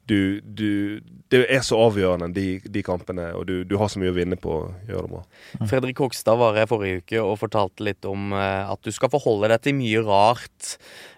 [0.08, 4.14] du, du, det er så avgjørende, de, de kampene, og du, du har så mye
[4.14, 5.66] å vinne på å gjøre det bra.
[5.68, 9.50] Fredrik Hogstad var her forrige uke og fortalte litt om eh, at du skal forholde
[9.52, 10.78] deg til mye rart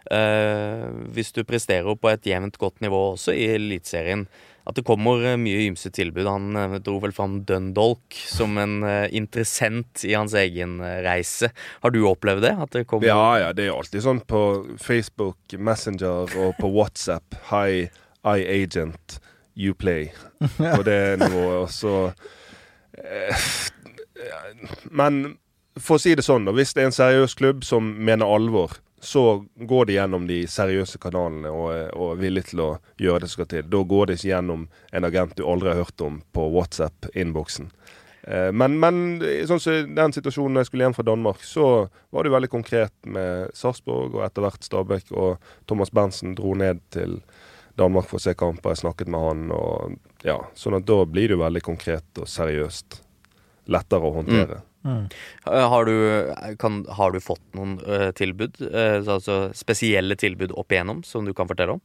[0.09, 4.25] eh, hvis du presterer på et jevnt godt nivå også i Eliteserien.
[4.69, 6.27] At det kommer eh, mye ymse tilbud.
[6.29, 11.49] Han eh, dro vel fram Dundalk som en eh, interessent i hans egen reise.
[11.81, 12.53] Har du opplevd det?
[12.53, 14.43] At det Ja, ja, det er jo alltid sånn på
[14.77, 17.39] Facebook, Messenger og på WhatsApp.
[17.49, 17.89] Hi,
[18.21, 19.17] I agent,
[19.57, 20.11] you play.
[20.57, 21.65] På det nivået.
[21.65, 21.95] Og så
[22.93, 23.49] eh,
[24.91, 25.39] Men
[25.79, 26.53] for å si det sånn, da.
[26.55, 30.99] Hvis det er en seriøs klubb som mener alvor, så går de gjennom de seriøse
[31.01, 32.69] kanalene og, og er villig til å
[32.99, 33.67] gjøre det som skal til.
[33.71, 37.69] Da går det ikke gjennom en agent du aldri har hørt om på WhatsApp-innboksen.
[38.23, 42.23] Eh, Men, men sånn som i den situasjonen jeg skulle hjem fra Danmark, så var
[42.23, 45.13] det jo veldig konkret med Sarpsborg og etter hvert Stabæk.
[45.15, 47.19] Og Thomas Berntsen dro ned til
[47.79, 48.75] Danmark for å se kamper.
[48.75, 49.45] Jeg snakket med han.
[49.55, 49.95] og
[50.27, 52.99] ja, sånn at da blir det jo veldig konkret og seriøst.
[53.69, 54.59] Lettere å håndtere.
[54.59, 54.68] Mm.
[54.85, 55.95] Eh, Har du,
[56.59, 58.61] kan, har du fått noen uh, tilbud?
[58.61, 61.83] uh, altså spesielle tilbud opp igjennom som du kan fortelle om?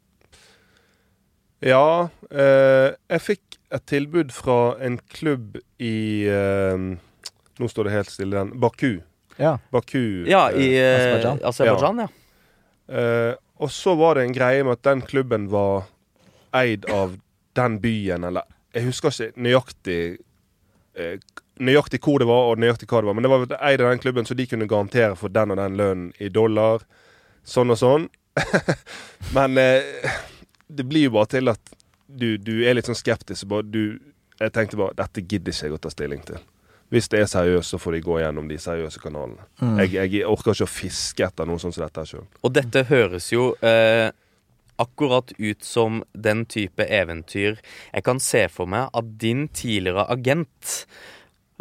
[1.65, 6.85] Ja, Uh, jeg fikk et tilbud fra en klubb i eh,
[7.59, 8.35] Nå står det helt stille.
[8.37, 8.53] Den.
[8.61, 9.01] Baku.
[9.39, 9.57] Ja.
[9.75, 10.25] Baku.
[10.31, 12.03] Ja, i eh, eh, Aserbajdsjan.
[12.03, 12.09] Ja.
[12.09, 12.99] ja.
[12.99, 15.87] Eh, og så var det en greie med at den klubben var
[16.55, 17.17] eid av
[17.55, 18.43] den byen, eller
[18.75, 19.99] Jeg husker ikke nøyaktig
[20.99, 21.19] eh,
[21.61, 24.03] Nøyaktig hvor det var, og nøyaktig hva det var, men det var eid av den
[24.03, 26.83] klubben, så de kunne garantere for den og den lønnen i dollar.
[27.47, 28.09] Sånn og sånn.
[29.37, 30.09] men eh,
[30.67, 31.77] det blir jo bare til at
[32.07, 33.47] du, du er litt sånn skeptisk.
[33.51, 34.01] Bare, du,
[34.41, 36.43] jeg tenkte bare dette gidder ikke jeg å ta stilling til.
[36.93, 39.47] Hvis det er seriøst, så får de gå gjennom de seriøse kanalene.
[39.63, 39.79] Mm.
[39.83, 42.27] Jeg, jeg orker ikke å fiske etter noe sånt som dette sjøl.
[42.45, 44.11] Og dette høres jo eh,
[44.83, 47.59] akkurat ut som den type eventyr
[47.93, 50.85] jeg kan se for meg at din tidligere agent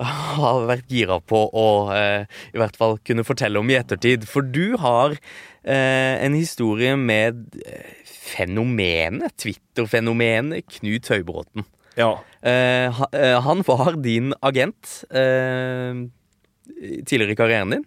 [0.04, 4.28] har vært gira på å eh, i hvert fall kunne fortelle om i ettertid.
[4.30, 11.68] For du har eh, en historie med eh, fenomenet, Twitter-fenomenet Knut Høybråten.
[12.00, 12.18] Ja.
[12.42, 16.04] Eh, eh, han var din agent eh,
[17.06, 17.86] tidligere i karrieren din.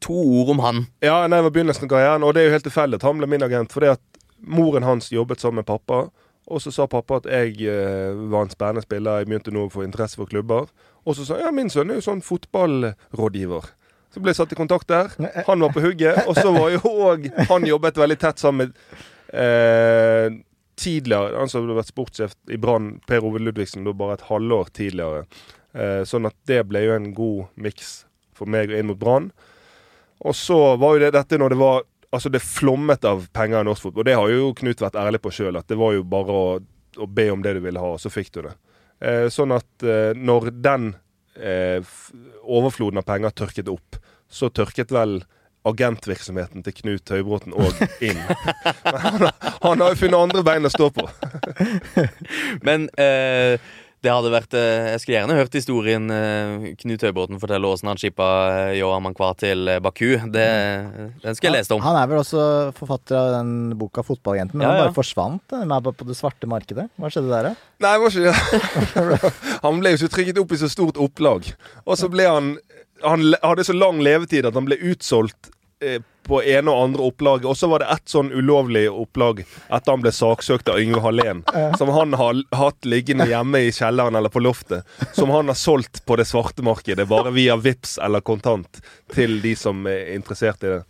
[0.00, 0.86] To ord om han.
[1.04, 3.20] Ja, nei, det var begynnelsen av karrieren, og det er jo helt tilfeldig at han
[3.20, 3.74] ble min agent.
[3.74, 6.06] Fordi at moren hans jobbet sammen med pappa,
[6.48, 9.72] og så sa pappa at jeg eh, var en spennende spiller, jeg begynte nå å
[9.72, 10.70] få interesse for klubber.
[11.04, 13.68] Og så sa jeg ja, min sønn er jo sånn fotballrådgiver.
[14.14, 15.12] Så ble jeg satt i kontakt der.
[15.46, 16.22] Han var på hugget.
[16.24, 20.38] Og så var jo òg Han jobbet veldig tett sammen med eh,
[20.78, 24.72] tidligere Han som hadde vært sportssjef i Brann, Per Ove Ludvigsen, da bare et halvår
[24.78, 25.26] tidligere.
[25.76, 27.92] Eh, sånn at det ble jo en god miks
[28.36, 29.28] for meg inn mot Brann.
[30.24, 31.84] Og så var jo det dette når det var
[32.14, 34.00] Altså det flommet av penger i norsk fotball.
[34.00, 36.44] Og det har jo Knut vært ærlig på sjøl, at det var jo bare å,
[37.04, 38.54] å be om det du ville ha, og så fikk du det.
[39.04, 40.94] Eh, sånn at eh, når den
[41.36, 41.84] eh,
[42.48, 45.20] overfloden av penger tørket opp, så tørket vel
[45.68, 48.20] agentvirksomheten til Knut Høybråten òg inn.
[48.88, 51.04] Han, har- han har jo funnet andre bein å stå på.
[52.64, 53.58] Men eh,
[54.04, 57.98] det hadde vært eh, Jeg skulle gjerne hørt historien eh, Knut Høybråten fortelle åssen han
[57.98, 60.12] skippa eh, Johan Mankwa til Baku.
[60.30, 60.46] Det,
[61.24, 61.82] den skal jeg lese om.
[61.82, 62.44] Han er vel også
[62.78, 64.86] forfatter av den boka 'Fotballagenten', men Ja, han ja.
[64.86, 66.88] bare forsvant er på det svarte markedet.
[66.98, 67.68] Hva skjedde der, da?
[67.82, 69.32] Nei, det var ikke det.
[69.66, 71.50] Han ble jo så trykket opp i så stort opplag.
[71.84, 72.56] Og så ble han
[73.02, 75.52] Han hadde så lang levetid at han ble utsolgt
[76.28, 77.46] på ene og andre opplaget.
[77.48, 81.44] Og så var det ett sånn ulovlig opplag etter han ble saksøkt av Yngve Hallén.
[81.80, 84.84] Som han har hatt liggende hjemme i kjelleren eller på loftet.
[85.16, 88.82] Som han har solgt på det svarte markedet, bare via VIPS eller kontant,
[89.14, 90.82] til de som er interessert i det.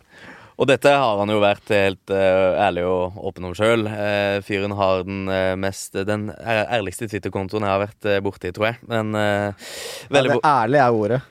[0.59, 3.87] Og dette har han jo vært helt uh, ærlig og åpen om sjøl.
[4.43, 8.81] fyren har den uh, mest Den ærligste Twitter-kontoen jeg har vært uh, borti, tror jeg.
[8.91, 11.21] Men veldig Ja, det ærlige er ordet.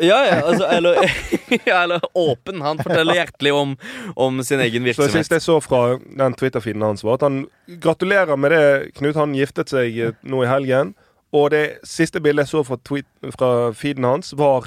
[0.00, 0.96] Ja, ja, altså, eller,
[1.68, 2.60] ja, eller åpen.
[2.64, 3.76] Han forteller hjertelig om,
[4.16, 5.12] om sin egen Så jeg virksomhet.
[5.20, 7.44] siste jeg så fra den Twitter-feeden hans, var at han
[7.80, 8.64] gratulerer med det.
[8.98, 10.94] Knut han giftet seg eh, nå i helgen.
[11.34, 14.66] Og det siste bildet jeg så fra, tweet, fra feeden hans, var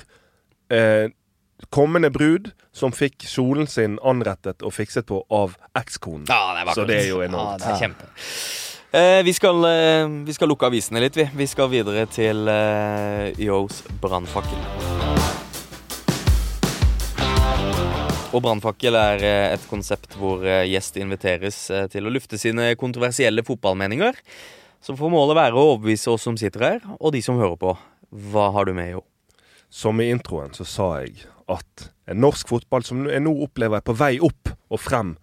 [0.71, 1.07] eh,
[1.73, 6.27] kommende brud som fikk kjolen sin anrettet og fikset på av ekskonen.
[6.29, 6.67] Ja.
[6.75, 7.63] Så det er jo Ja, enormt.
[7.63, 7.95] det er.
[8.97, 11.27] Eh, vi, skal, eh, vi skal lukke avisene litt, vi.
[11.35, 14.96] Vi skal videre til eh, Yos brannfakkel.
[18.35, 22.73] Og Brannfakkel er eh, et konsept hvor eh, gjest inviteres eh, til å lufte sine
[22.79, 24.17] kontroversielle fotballmeninger.
[24.83, 27.71] Så får målet være å overbevise oss som sitter her, og de som hører på.
[28.33, 29.05] Hva har du med, Jo?
[29.71, 33.87] Som i introen så sa jeg at en norsk fotball som jeg nå opplever er
[33.87, 35.15] på vei opp og frem.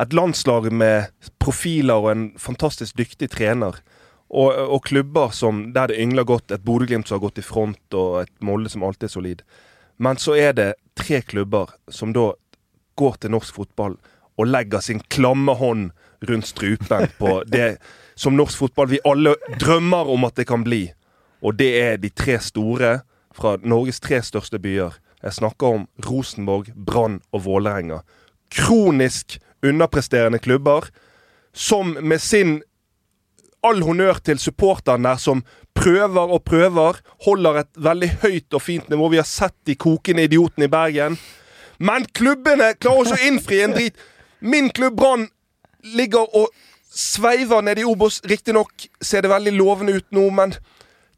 [0.00, 1.08] Et landslag med
[1.40, 3.80] profiler og en fantastisk dyktig trener.
[4.32, 6.52] Og, og klubber som, der det yngler godt.
[6.52, 9.44] Et Bodø-Glimt som har gått i front, og et Molde som alltid er solid.
[10.00, 12.30] Men så er det tre klubber som da
[12.98, 13.96] går til norsk fotball
[14.38, 15.90] og legger sin klamme hånd
[16.28, 17.76] rundt strupen på det
[18.14, 20.86] som norsk fotball vi alle drømmer om at det kan bli.
[21.42, 23.00] Og det er de tre store
[23.34, 24.94] fra Norges tre største byer.
[25.22, 28.02] Jeg snakker om Rosenborg, Brann og Vålerenga.
[28.52, 30.88] Kronisk underpresterende klubber
[31.52, 32.60] som med sin
[33.62, 35.44] all honnør til supporterne som
[35.78, 39.08] prøver og prøver, holder et veldig høyt og fint nivå.
[39.12, 41.18] Vi har sett de kokende idiotene i Bergen.
[41.82, 43.96] Men klubbene klarer ikke å innfri en drit.
[44.38, 45.26] Min klubb Brann
[45.96, 46.52] ligger og
[46.94, 48.20] sveiver nede i Obos.
[48.28, 50.54] Riktignok ser det veldig lovende ut nå, men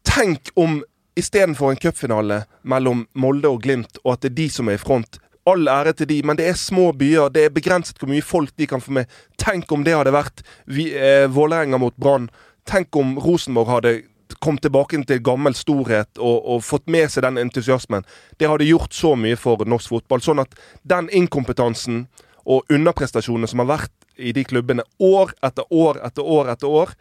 [0.08, 0.80] tenk om
[1.20, 4.82] istedenfor en cupfinale mellom Molde og Glimt, og at det er de som er i
[4.82, 5.20] front.
[5.44, 7.28] All ære til de, men det er små byer.
[7.34, 9.10] Det er begrenset hvor mye folk de kan få med.
[9.36, 12.30] Tenk om det hadde vært vi, eh, Vålerenga mot Brann.
[12.64, 13.98] Tenk om Rosenborg hadde
[14.42, 18.06] kommet tilbake til gammel storhet og, og fått med seg den entusiasmen.
[18.38, 20.24] Det hadde gjort så mye for norsk fotball.
[20.24, 22.06] Sånn at den inkompetansen
[22.44, 26.92] og underprestasjonene som har vært i de klubbene år etter år etter år etter år,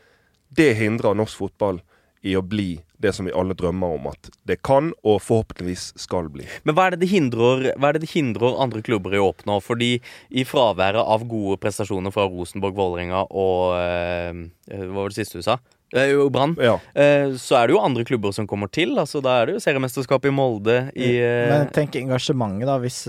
[0.53, 1.81] det hindrer norsk fotball
[2.23, 6.29] i å bli det som vi alle drømmer om at det kan, og forhåpentligvis skal
[6.31, 6.45] bli.
[6.63, 9.59] Men hva er det det hindrer, er det det hindrer andre klubber i å oppnå?
[9.63, 9.97] Fordi
[10.31, 15.45] i fraværet av gode prestasjoner fra Rosenborg, Vålerenga og øh, Hva var det siste du
[15.45, 15.59] sa?
[15.93, 16.55] Eh, jo, Brann.
[16.61, 16.79] Ja.
[16.97, 18.95] Eh, så er det jo andre klubber som kommer til.
[18.99, 22.79] Altså, da er det jo seriemesterskap i Molde i eh, Men tenk engasjementet, da.
[22.81, 23.03] Hvis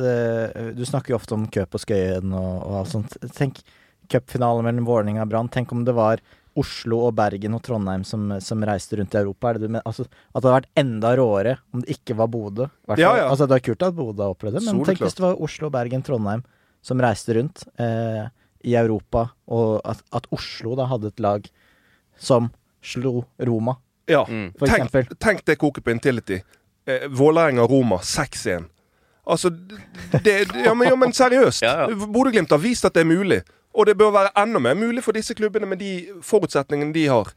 [0.76, 3.18] Du snakker jo ofte om cup og Skøyen og, og alt sånt.
[3.36, 3.62] Tenk
[4.12, 5.52] cupfinale mellom Vålerenga og Brann.
[5.52, 6.20] Tenk om det var
[6.60, 9.50] Oslo og Bergen og Trondheim som, som reiste rundt i Europa.
[9.50, 12.68] Er det, men, altså, at det hadde vært enda råere om det ikke var Bodø.
[12.94, 13.24] Ja, ja.
[13.30, 15.72] Altså, det er kult at Bodø har opplevd det, men tenk hvis det var Oslo,
[15.74, 16.44] Bergen, Trondheim
[16.84, 18.26] som reiste rundt eh,
[18.68, 21.48] i Europa, og at, at Oslo da hadde et lag
[22.20, 22.50] som
[22.84, 23.76] slo Roma,
[24.06, 24.20] ja.
[24.28, 24.52] Mm.
[24.58, 25.16] for Tenk, eksempel.
[25.20, 26.40] tenk det koket på Intility.
[26.86, 28.64] Eh, Vålerenga-Roma 6-1.
[29.26, 29.48] Altså
[30.24, 31.62] det, ja, men, ja, men seriøst.
[31.66, 32.06] Ja, ja.
[32.06, 33.40] Bodø-Glimt har vist at det er mulig.
[33.74, 37.32] Og det bør være enda mer mulig for disse klubbene med de forutsetningene de har.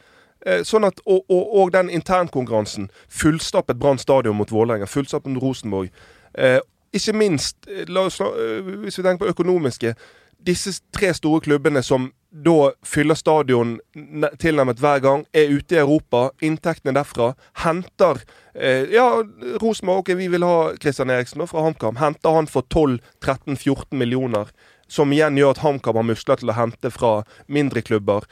[0.46, 2.90] Eh, sånn at, og, og, og den internkonkurransen.
[3.10, 5.90] Fullstappet Brann stadion mot Vålerenga, fullstappet mot Rosenborg.
[6.38, 6.60] Eh,
[6.94, 9.96] ikke minst, eh, la oss, eh, hvis vi tenker på økonomiske
[10.48, 12.12] Disse tre store klubbene som
[12.46, 13.78] da fyller stadion
[14.40, 17.32] tilnærmet hver gang, er ute i Europa, inntektene derfra,
[17.64, 18.22] henter
[18.54, 19.24] eh, Ja,
[19.62, 21.98] Rosenborg, ok, vi vil ha Christian Eriksen da, fra HamKam.
[22.02, 24.52] Henter han for 12-13-14 millioner,
[24.88, 27.14] som igjen gjør at HamKam har muskler til å hente fra
[27.48, 28.28] mindre klubber.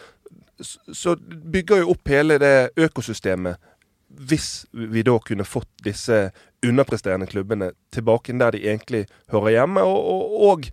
[0.61, 3.71] Så bygger jo opp hele det økosystemet
[4.15, 6.29] hvis vi da kunne fått disse
[6.63, 9.01] underpresterende klubbene tilbake der de egentlig
[9.33, 9.83] hører hjemme.
[9.83, 10.69] Og, og, og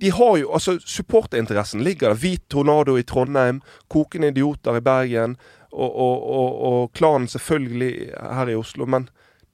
[0.00, 2.18] de har jo, altså Supporterinteressen ligger der.
[2.18, 5.36] Hvit tornado i Trondheim, Kokende idioter i Bergen,
[5.74, 8.86] og, og, og, og klanen selvfølgelig her i Oslo.
[8.86, 9.08] Men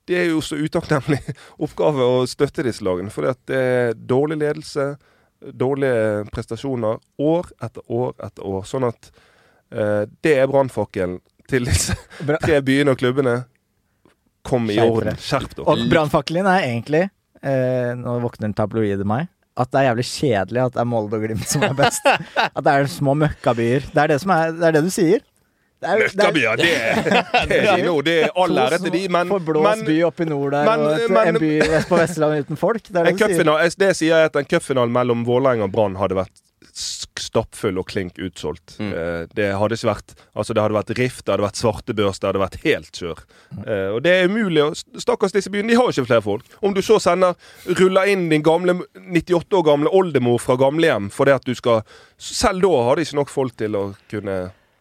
[0.08, 1.20] det er jo så utakknemlig
[1.64, 3.12] oppgave å støtte disse lagene.
[3.14, 4.94] For det er dårlig ledelse,
[5.40, 8.66] dårlige prestasjoner år etter år etter år.
[8.68, 9.12] Sånn at
[9.72, 11.20] eh, det er brannfakkelen
[11.50, 11.96] til disse
[12.44, 13.40] tre byene og klubbene.
[14.46, 15.18] Kom i orden.
[15.20, 15.68] Skjerp dere.
[15.68, 17.02] Og brannfakkelen er egentlig,
[17.44, 19.28] eh, nå våkner tabloidet meg,
[19.58, 22.06] at det er jævlig kjedelig at det er Molde og Glimt som er best.
[22.06, 23.88] At det er små møkkabyer.
[23.92, 25.20] Det er det som er Det er det du sier.
[25.80, 27.94] Er, er- Møkkabyer, det, er- det er de nå.
[28.04, 30.92] Det er all ære til de, men, Forblåst by oppe i nord der, men- og
[31.00, 31.50] et, men- en by
[31.88, 32.82] på Vestlandet uten folk.
[32.86, 33.74] Det er det du sier.
[33.84, 36.36] det sier jeg at en cupfinale mellom Vålerenga og Brann hadde vært
[37.30, 38.76] stappfull og klink utsolgt.
[38.82, 38.90] Mm.
[38.92, 42.28] Eh, det hadde ikke vært Altså det hadde vært rift, det hadde vært svartebørs, det
[42.28, 43.24] hadde vært helt kjør.
[43.64, 44.66] Eh, og det er umulig.
[45.00, 46.54] Stakkars disse byene, de har jo ikke flere folk.
[46.64, 47.36] Om du så sender
[47.80, 51.84] ruller inn din gamle 98 år gamle oldemor fra gamlehjem fordi at du skal
[52.20, 54.34] Selv da har de ikke nok folk til å kunne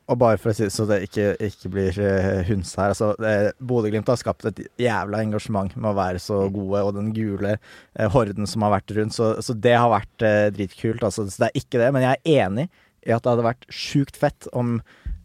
[0.10, 2.94] Og bare for å si så det ikke, ikke blir uh, hunsa her.
[2.96, 7.12] Altså, eh, Bodø-Glimt har skapt et jævla engasjement med å være så gode, og den
[7.14, 9.14] gule eh, horden som har vært rundt.
[9.14, 11.06] Så, så det har vært eh, dritkult.
[11.06, 11.92] Altså, så det er ikke det.
[11.94, 12.68] Men jeg er enig
[13.06, 14.80] i at det hadde vært sjukt fett om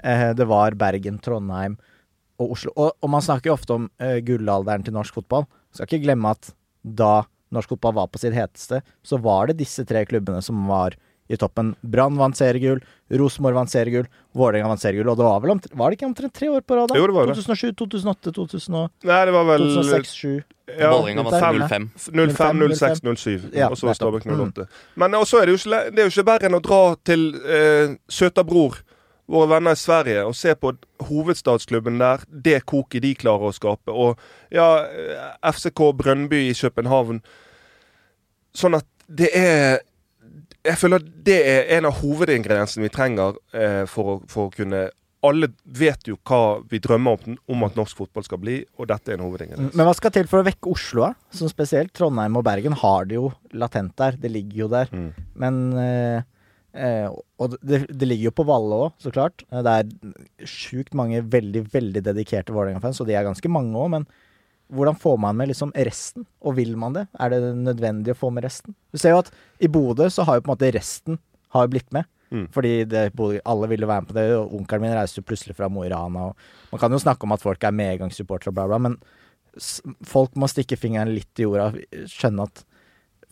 [0.04, 1.78] eh, det var Bergen, Trondheim
[2.42, 2.74] og Oslo.
[2.76, 5.48] Og, og man snakker jo ofte om eh, gullalderen til norsk fotball.
[5.74, 6.52] Skal ikke glemme at
[6.84, 7.24] da
[7.54, 10.96] norsk fotball var på sitt heteste, så var det disse tre klubbene som var
[11.28, 11.72] i toppen.
[11.80, 12.82] Brann vant seriegull,
[13.14, 15.12] Rosenborg vant seriegull, Vålerenga vant seriegull.
[15.12, 16.90] Og det var vel om, var det ikke omtrent tre år på rad?
[16.92, 16.98] da?
[17.00, 17.36] Jo, det var det.
[17.38, 21.88] 2007, 2008, 2000 Nei, det var vel 2006, 2007 ja, Vålerenga vant fem.
[21.96, 22.34] 05.
[22.36, 23.46] 05, 06, 07.
[23.52, 23.94] Ja, og så var.
[23.98, 24.66] Stabæk 08.
[25.00, 27.24] Men også er det jo ikke, det er jo ikke verre enn å dra til
[27.44, 28.80] eh, Søtabror,
[29.30, 30.74] våre venner i Sverige, og se på
[31.08, 33.92] hovedstadsklubben der, det koket de klarer å skape.
[33.92, 34.20] Og
[34.52, 37.22] ja, eh, FCK Brønnby i København.
[38.56, 39.80] Sånn at det er
[40.64, 44.54] Jeg føler at det er en av hovedingrediensene vi trenger eh, for, å, for å
[44.54, 44.86] kunne
[45.24, 49.12] alle vet jo hva vi drømmer om, om at norsk fotball skal bli, og dette
[49.12, 49.72] er en hovedingrediens.
[49.76, 51.36] Men hva skal til for å vekke Oslo, da?
[51.36, 54.18] Som spesielt Trondheim og Bergen har det jo latent der.
[54.20, 54.92] Det ligger jo der.
[54.92, 55.08] Mm.
[55.40, 56.26] Men eh,
[56.76, 57.08] eh,
[57.40, 59.46] Og det, det ligger jo på Valle òg, så klart.
[59.50, 63.94] Eh, Det er sjukt mange veldig, veldig dedikerte Vålerenga-fans, og de er ganske mange òg,
[63.96, 64.08] men
[64.72, 66.24] hvordan får man med liksom resten?
[66.40, 67.06] Og vil man det?
[67.20, 68.74] Er det nødvendig å få med resten?
[68.92, 71.20] Du ser jo at i Bodø så har jo på en måte resten
[71.54, 72.08] har jo blitt med.
[72.34, 72.46] Mm.
[72.54, 73.04] Fordi det,
[73.44, 75.90] alle ville være med på det, og onkelen min reiste jo plutselig fra Mo i
[75.92, 76.30] Rana.
[76.72, 78.96] Man kan jo snakke om at folk er medgangssupportere og bla, bla, men
[80.08, 81.70] folk må stikke fingeren litt i jorda
[82.10, 82.64] skjønne at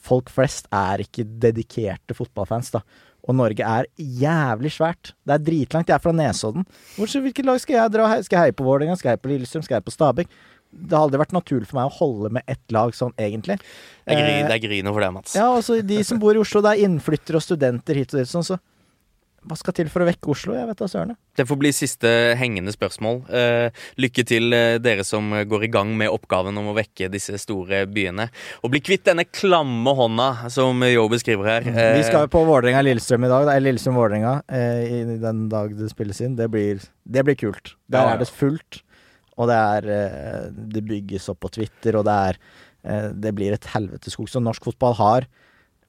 [0.02, 2.82] folk flest er ikke dedikerte fotballfans, da.
[3.22, 5.12] Og Norge er jævlig svært.
[5.22, 5.90] Det er dritlangt.
[5.90, 6.64] Jeg er fra Nesodden.
[6.96, 8.08] Hvor, så hvilket lag skal jeg dra?
[8.18, 8.96] Skal jeg heie på Vålerenga?
[8.98, 9.62] Skal jeg heie på Lillestrøm?
[9.62, 10.32] Skal jeg heie på Stabæk?
[10.72, 13.58] Det har aldri vært naturlig for meg å holde med ett lag sånn, egentlig.
[14.08, 15.36] Det er jeg griner for det, Mats.
[15.36, 18.30] Ja, altså de som bor i Oslo, det er innflyttere og studenter hit og dit,
[18.30, 18.58] sånn, så
[19.42, 20.54] hva skal til for å vekke Oslo?
[20.54, 21.16] Jeg vet da søren.
[21.34, 23.16] Det får bli siste hengende spørsmål.
[23.26, 27.34] Eh, lykke til eh, dere som går i gang med oppgaven om å vekke disse
[27.42, 28.28] store byene.
[28.62, 31.66] Og bli kvitt denne klamme hånda som Jo beskriver her.
[31.72, 33.48] Eh, Vi skal jo på Vålerenga-Lillestrøm i dag.
[33.50, 36.38] Det er Lillestrøm-Vålerenga eh, den dag det spilles inn.
[36.38, 37.74] Det blir, det blir kult.
[37.90, 38.84] Der er det fullt.
[39.42, 42.40] Og det er eh, Det bygges opp på Twitter, og det er
[42.84, 44.30] eh, Det blir et helveteskog.
[44.30, 45.28] Så norsk fotball har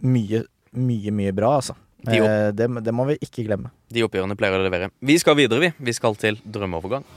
[0.04, 0.44] mye,
[0.76, 1.78] mye, mye bra, altså.
[2.04, 3.72] De Eh, det, det må vi ikke glemme.
[3.94, 4.92] De oppgjørene pleier å levere.
[5.00, 5.72] Vi skal videre, vi.
[5.80, 7.08] Vi skal til drømmeovergang.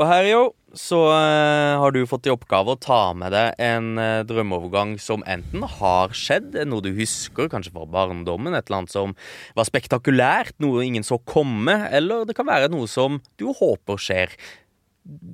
[0.00, 3.98] Og her, jo, så uh, har du fått i oppgave å ta med deg en
[4.00, 8.94] uh, drømmeovergang som enten har skjedd, noe du husker kanskje fra barndommen, et eller annet
[8.94, 9.12] som
[9.58, 14.32] var spektakulært, noe ingen så komme, eller det kan være noe som du håper skjer.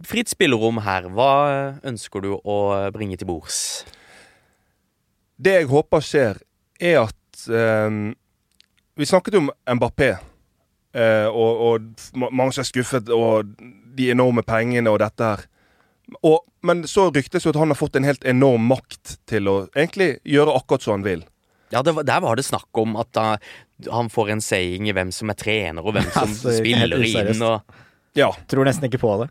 [0.06, 1.06] Fritt spillerom her.
[1.14, 1.30] Hva
[1.86, 2.58] ønsker du å
[2.94, 3.60] bringe til bords?
[5.38, 6.38] Det jeg håper skjer,
[6.80, 7.98] er at eh,
[8.96, 10.14] Vi snakket om Mbappé,
[10.96, 13.52] uh, og, og mange som er skuffet, og
[13.97, 15.44] de enorme pengene og dette her.
[16.22, 19.57] Og, men så ryktes jo at han har fått en helt enorm makt til å
[19.74, 21.24] egentlig gjøre akkurat som han vil.
[21.74, 23.24] Ja, det var, Der var det snakk om at da,
[23.90, 27.42] han får en saying i hvem som er trener, og hvem som Altså, spiller inn.
[27.42, 27.78] Og,
[28.16, 28.30] Ja.
[28.49, 29.30] Tror nesten ikke på det.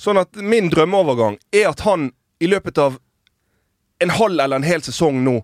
[0.00, 3.00] Sånn at min drømmeovergang er at han i løpet av
[4.00, 5.40] en halv eller en hel sesong nå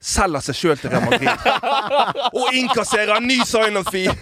[0.00, 1.42] selger seg sjøl til Real Madrid.
[2.38, 4.14] og innkasserer en ny sign-on-fee.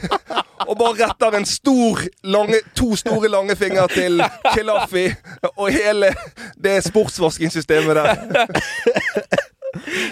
[0.64, 4.22] Og bare retter en stor, lange, to store lange fingre til
[4.54, 5.10] Kilafi
[5.56, 6.14] og hele
[6.56, 8.46] det sportsvaskingssystemet der.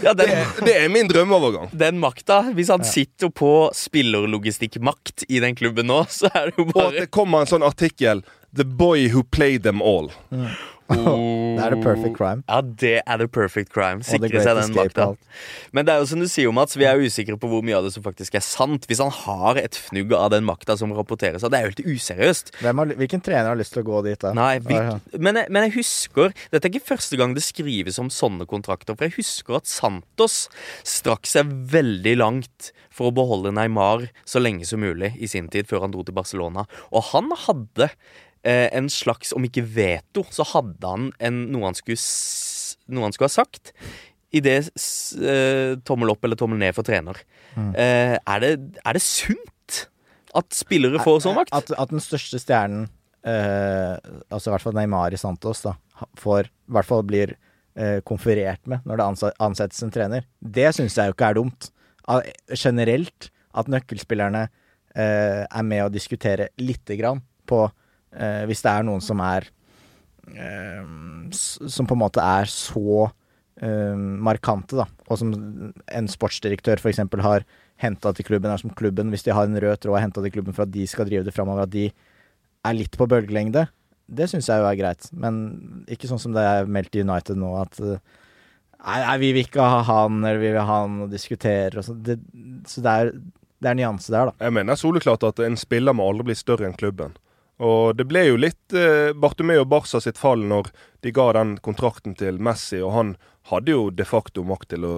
[0.04, 1.70] ja, Det, den, det er min drømmeovergang.
[1.72, 6.68] den makta Hvis han sitter på spillerlogistikkmakt i den klubben nå, så er det jo
[6.72, 8.22] bare Og at det kommer en sånn artikkel
[8.54, 10.12] 'The boy who played them all'.
[10.92, 11.44] Oh.
[11.54, 12.42] Det er the perfect crime.
[12.48, 14.02] Ja, det er the perfect crime.
[14.04, 15.06] Sikre seg den makta.
[15.72, 17.86] Men det er jo som du sier, Mats, vi er usikre på hvor mye av
[17.86, 18.88] det som faktisk er sant.
[18.90, 21.94] Hvis han har et fnugg av den makta som rapporteres av, det er jo helt
[21.94, 22.54] useriøst.
[22.64, 24.34] Har, hvilken trener har lyst til å gå dit, da?
[24.36, 24.76] Nei, vi,
[25.16, 28.98] men, jeg, men jeg husker Dette er ikke første gang det skrives om sånne kontrakter.
[28.98, 30.48] For jeg husker at Santos
[30.84, 35.66] strakk seg veldig langt for å beholde Neymar så lenge som mulig i sin tid,
[35.70, 36.66] før han dro til Barcelona.
[36.94, 37.90] Og han hadde
[38.44, 41.96] en slags, om ikke veto, så hadde han en, noe, han skulle,
[42.92, 43.72] noe han skulle ha sagt.
[44.34, 47.20] I det eh, tommel opp eller tommel ned for trener.
[47.54, 49.78] Eh, er, det, er det sunt
[50.34, 51.54] at spillere får sånn makt?
[51.54, 52.88] At, at den største stjernen,
[53.26, 53.94] eh,
[54.28, 55.76] altså i hvert fall Neymar i Santos, da,
[56.20, 57.36] får, i hvert fall blir
[57.78, 61.70] eh, konferert med når det ansettes en trener, det syns jeg jo ikke er dumt.
[62.58, 67.62] Generelt at nøkkelspillerne eh, er med å diskutere lite grann på
[68.16, 69.48] eh, Hvis det er noen som er
[70.30, 70.82] eh,
[71.34, 73.04] Som på en måte er så
[73.60, 77.02] eh, markante, da, og som en sportsdirektør f.eks.
[77.26, 77.46] har
[77.82, 80.56] henta til klubben, er som klubben, hvis de har en rød tråd, henta til klubben
[80.56, 81.88] for at de skal drive det framover, at de
[82.64, 83.66] er litt på bølgelengde.
[84.04, 85.38] Det syns jeg jo er greit, men
[85.90, 88.20] ikke sånn som det er meldt i United nå, at eh,
[88.84, 91.86] Nei, nei vi vil ikke ha han, eller vi vil ha han og diskutere og
[91.86, 92.02] sånn.
[92.68, 93.12] Så det er,
[93.64, 94.44] det er nyanse der, da.
[94.44, 97.14] Jeg mener soleklart at en spiller må aldri bli større enn klubben.
[97.60, 100.70] Og det ble jo litt eh, Bartomeo Barca sitt fall når
[101.02, 103.16] de ga den kontrakten til Messi, og han
[103.50, 104.92] hadde jo de facto makt til å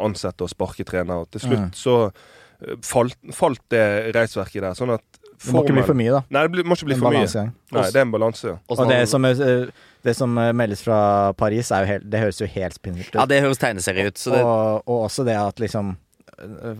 [0.00, 1.24] ansette og sparke trener.
[1.26, 1.74] Og Til slutt Mm.
[1.74, 4.72] så eh, falt, falt det reisverket der.
[4.78, 5.02] Sånn at
[5.38, 6.22] Det må ikke bli for mye, da.
[6.30, 7.52] Nei, det blir- må ikke bli En for mye.
[7.72, 8.48] Nei, det er en balanse.
[8.68, 9.66] Og Og det sånn- som, eh,
[10.02, 13.14] det som eh, meldes fra Paris, er jo helt, det høres jo helt spinnvilt ut.
[13.20, 14.14] ja, det høres tegneserie ut.
[14.18, 15.96] Så det, og, og også det at liksom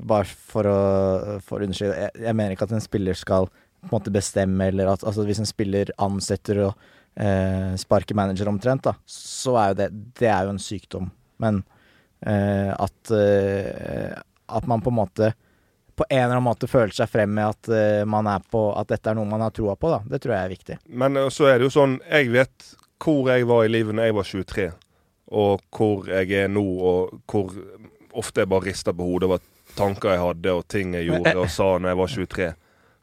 [0.07, 3.49] Bare for å, for å understreke det, jeg, jeg mener ikke at en spiller skal
[3.89, 8.51] på en måte bestemme, eller at altså, hvis en spiller ansetter og eh, sparker manager
[8.51, 11.11] omtrent, da, så er jo det Det er jo en sykdom.
[11.43, 11.63] Men
[12.27, 14.17] eh, at eh,
[14.49, 15.35] At man på en måte
[15.99, 18.91] på en eller annen måte føler seg frem med at eh, man er på At
[18.93, 19.99] dette er noe man har troa på, da.
[20.07, 20.77] Det tror jeg er viktig.
[20.87, 22.69] Men eh, så er det jo sånn Jeg vet
[23.03, 24.69] hvor jeg var i livet når jeg var 23,
[25.39, 27.53] og hvor jeg er nå, og hvor
[28.19, 29.43] ofte jeg bare rister på hodet over
[29.79, 32.49] tanker jeg hadde, og ting jeg gjorde og sa når jeg var 23.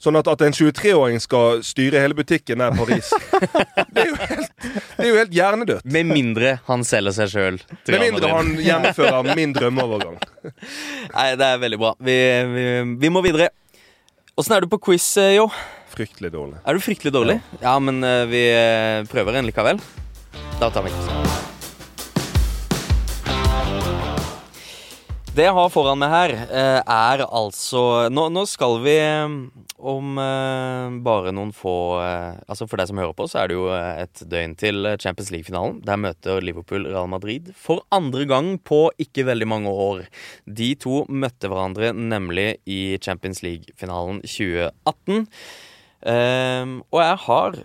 [0.02, 3.14] Sånn at, at en 23-åring skal styre hele butikken nær Paris,
[3.96, 5.86] det er jo helt, det er jo helt hjernedødt.
[5.88, 7.60] med mindre han selger seg sjøl.
[7.88, 10.20] Med mindre han gjennomfører min drømmeovergang.
[11.16, 11.94] Nei, det er veldig bra.
[12.04, 12.18] Vi,
[12.52, 12.68] vi,
[13.06, 13.50] vi må videre.
[14.36, 15.48] Åssen er du på quiz, eh, Jo?
[15.96, 16.60] Fryktelig dårlig.
[16.68, 17.40] Er du fryktelig dårlig?
[17.64, 19.80] Ja, men eh, vi eh, prøver en likevel.
[20.60, 21.45] Da tar vi den.
[25.36, 29.34] Det jeg har foran meg her, eh, er altså Nå, nå skal vi eh,
[29.76, 33.66] om eh, bare noen få Altså For deg som hører på, så er det jo
[33.74, 35.82] et døgn til Champions League-finalen.
[35.84, 40.06] Der møter Liverpool Real Madrid for andre gang på ikke veldig mange år.
[40.48, 45.28] De to møtte hverandre nemlig i Champions League-finalen 2018.
[46.14, 47.62] Ehm, og jeg har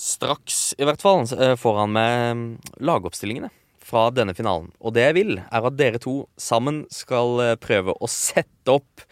[0.00, 1.22] straks, i hvert fall,
[1.60, 3.52] foran meg lagoppstillingene
[3.90, 4.70] fra denne finalen.
[4.78, 9.04] Og det jeg vil, er at dere to sammen skal eh, prøve å sette opp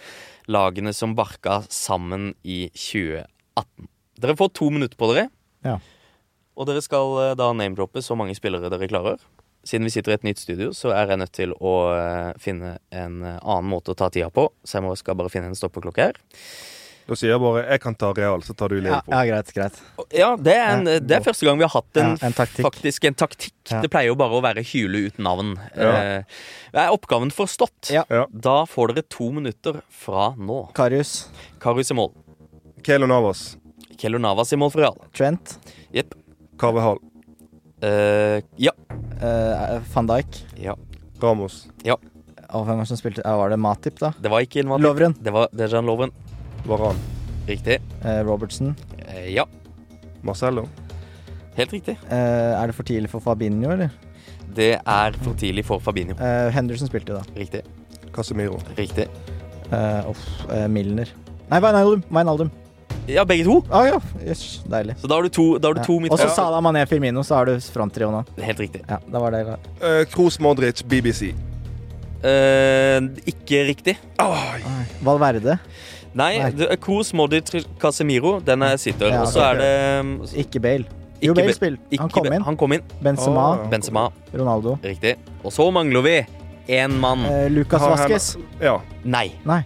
[0.49, 3.89] lagene som barka sammen i 2018.
[4.23, 5.29] Dere får to minutter på dere.
[5.67, 5.79] Ja.
[6.59, 9.21] Og dere skal eh, da name-droppe så mange spillere dere klarer.
[9.67, 12.79] Siden vi sitter i et nytt studio, så er jeg nødt til å eh, finne
[12.95, 14.49] en annen måte å ta tida på.
[14.65, 16.21] Så jeg må, skal bare finne en stoppeklokke her.
[17.09, 19.15] Da sier jeg bare 'jeg kan ta Real', så tar du Ja, Liverpool.
[19.15, 19.77] ja greit, greit.
[20.13, 22.65] Ja, det er, en, det er første gang vi har hatt en, Ja, en taktikk.
[22.67, 23.55] faktisk en taktikk.
[23.71, 23.81] Ja.
[23.81, 25.57] Det pleier jo bare å være hyle uten navn.
[25.75, 25.89] Ja.
[25.89, 26.23] Eh,
[26.75, 27.91] er oppgaven forstått?
[27.91, 28.05] Ja.
[28.11, 28.27] Ja.
[28.31, 30.71] Da får dere to minutter fra nå.
[30.75, 31.29] Karius,
[31.59, 32.13] Karius i mål.
[32.83, 33.57] Kelo Navas.
[33.97, 34.97] Kelo Navas i mål for Real.
[35.15, 35.59] Trent,
[35.93, 36.13] Jepp.
[36.59, 36.99] Carvehall.
[37.81, 38.73] Eh, ja.
[39.23, 40.75] eh, van Dijk ja.
[41.23, 41.67] Ramos.
[42.51, 43.23] Og hvem var det som spilte?
[43.25, 44.13] Ja, var det Matip, da?
[44.21, 44.85] Det var ikke Matip.
[44.85, 45.15] Lovren.
[45.23, 46.13] Det var Dejan Lovren.
[46.69, 46.99] Varan.
[47.49, 47.79] Riktig.
[48.05, 48.75] Eh, Robertson.
[49.09, 49.47] Eh, ja.
[50.23, 50.67] Marcello.
[51.57, 51.97] Helt riktig.
[52.11, 53.91] Eh, er det for tidlig for Fabinho, eller?
[54.55, 56.15] Det er for tidlig for Fabinho.
[56.21, 57.23] Eh, Henderson spilte, da.
[57.37, 57.63] Riktig.
[58.15, 58.61] Casemiro.
[58.79, 59.09] Riktig.
[59.73, 61.11] Eh, uff, eh, Milner.
[61.51, 62.03] Nei, Wijnaldum.
[62.11, 62.51] Wijnaldum.
[63.09, 63.63] Ja, begge to.
[63.73, 63.99] Ah, ja.
[64.21, 64.99] Yes, deilig.
[65.01, 65.85] Så da har du to, da har du Ja.
[65.85, 66.29] to Og så.
[66.35, 68.25] Salah Mané Firmino, så har du fronttrioen nå.
[68.45, 68.83] Helt riktig.
[68.89, 69.47] Ja, da var det
[69.81, 71.33] Uh, Kroos Modric, BBC.
[72.19, 73.97] Uh, ikke riktig.
[74.19, 74.37] Oh.
[75.03, 75.59] Valverde.
[76.19, 77.51] Nei, Kroos, Modric,
[77.81, 79.13] Casemiro, den er sitter.
[79.15, 80.87] Ja, Og så er det um, Ikke Bale.
[81.23, 81.99] Jo, Bale Ba- spilte.
[82.01, 82.43] Han kom inn.
[82.47, 82.85] Han kom inn.
[83.03, 83.45] Benzema.
[83.55, 83.65] Ah.
[83.71, 84.05] Benzema.
[84.35, 84.77] Ronaldo.
[84.85, 85.17] Riktig.
[85.43, 86.17] Og så mangler vi
[86.79, 87.25] én mann.
[87.27, 88.29] Eh, Lucas Vasques.
[88.63, 88.77] Ja.
[89.05, 89.29] Nei.
[89.49, 89.63] Nei.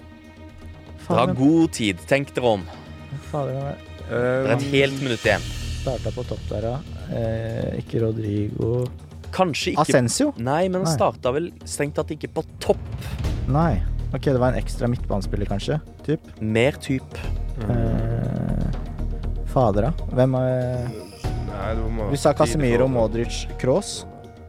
[1.09, 1.99] Dere har god tid.
[2.09, 2.63] Tenk dere om.
[3.31, 3.75] fader,
[4.09, 5.45] Det er et helt minutt igjen.
[5.83, 6.77] starta på topp der, ja.
[7.13, 8.87] Eh, ikke Rodrigo
[9.33, 10.33] Kanskje ikke Ascencio?
[10.39, 12.79] Nei, men han starta vel strengt tatt ikke på topp.
[13.49, 13.81] Nei.
[14.13, 15.79] Ok, det var en ekstra midtbanespiller, kanskje?
[16.05, 16.27] Typ.
[16.41, 17.17] Mer typ.
[17.65, 18.67] Eh,
[19.53, 19.93] fader, da.
[20.17, 20.87] Hvem er
[21.53, 24.03] Nei, du må Du sa Casemiro, Modric, Kroos.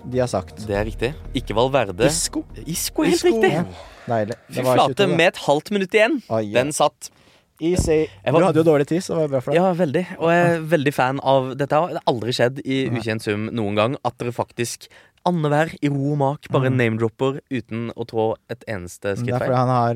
[0.04, 0.66] De har sagt.
[0.68, 1.14] Det er riktig.
[1.38, 2.08] Ikke Valverde.
[2.10, 2.44] Isco.
[2.66, 3.30] Isco, helt Isco.
[3.38, 3.52] riktig.
[3.54, 3.64] Ja,
[4.08, 4.36] Deilig.
[4.50, 5.18] Fy Det var flate, 22, da.
[5.22, 6.18] med et halvt minutt igjen.
[6.30, 6.58] Oi, ja.
[6.60, 7.10] Den satt.
[7.64, 8.08] Easy.
[8.26, 9.62] Var- Du hadde jo dårlig tid, så det var bra for deg.
[9.62, 10.06] Ja, veldig.
[10.20, 13.76] Og jeg er veldig fan av Dette Det har aldri skjedd i Ukjent sum noen
[13.76, 13.96] gang.
[14.04, 14.90] At dere faktisk
[15.26, 16.78] annenhver i ro og mak bare Mm.
[16.82, 19.96] name-dropper uten å trå et eneste Det er fordi han har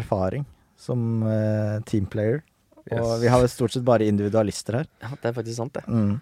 [0.00, 0.44] erfaring
[0.76, 2.42] som uh, teamplayer.
[2.92, 3.20] Og Yes.
[3.22, 4.86] vi har vel stort sett bare individualister her.
[5.02, 5.82] Ja, det er faktisk sant, det.
[5.88, 6.20] Mm.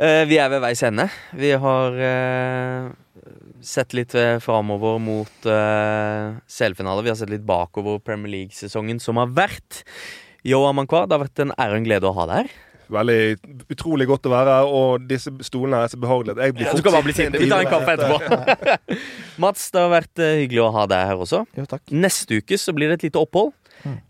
[0.00, 1.08] Uh, vi er ved veis ende.
[1.34, 2.92] Vi har uh,
[3.60, 7.02] sett litt eh, framover mot uh, CL-finale.
[7.04, 9.82] Vi har sett litt bakover Premier League-sesongen som har vært.
[10.46, 12.54] Yo Amankwa, det har vært en ære og en glede å ha deg her.
[12.90, 13.18] Veldig
[13.70, 16.36] utrolig godt å være her, og disse stolene er så behagelige.
[16.42, 17.42] Jeg blir Ja, du kan bare bli sittende.
[17.42, 18.98] Vi tar en kaffe etterpå.
[19.44, 21.44] Mats, det har vært eh, hyggelig å ha deg her også.
[21.58, 21.84] Jo, takk.
[21.94, 23.54] Neste uke så blir det et lite opphold.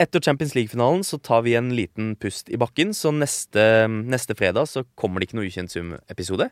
[0.01, 4.69] Etter Champions League-finalen så tar vi en liten pust i bakken, så neste, neste fredag
[4.71, 6.51] så kommer det ikke noe Ukjent sum-episode.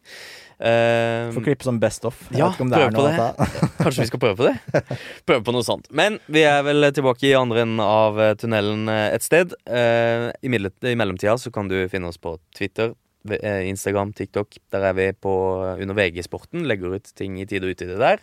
[0.58, 2.24] Uh, Får klippe som best off.
[2.32, 3.48] Jeg Ja, vet ikke om det prøv er på det.
[3.82, 4.96] Kanskje vi skal prøve på det?
[5.28, 5.90] Prøve på noe sånt.
[5.94, 9.54] Men vi er vel tilbake i andre enden av eh, tunnelen eh, et sted.
[9.68, 12.94] Uh, I, I mellomtida så kan du finne oss på Twitter,
[13.38, 14.58] eh, Instagram, TikTok.
[14.74, 15.32] Der er vi på
[15.78, 16.66] under VG-sporten.
[16.68, 18.22] Legger ut ting i tide og utide der.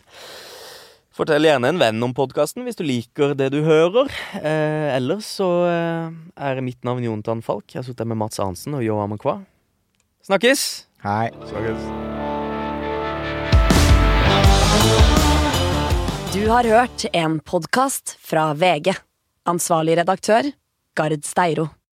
[1.16, 4.10] Fortell gjerne en venn om podkasten hvis du liker det du hører.
[4.36, 7.64] Eh, ellers så eh, er mitt navn Jontan Falk.
[7.72, 9.38] Jeg har sittet med Mats Arntzen og Yo Amankwa.
[10.28, 10.84] Snakkes!
[11.06, 11.30] Hei.
[11.48, 11.88] Snakkes.
[16.36, 18.92] Du har hørt en podkast fra VG.
[19.48, 20.52] Ansvarlig redaktør,
[21.00, 21.70] Gard Steiro.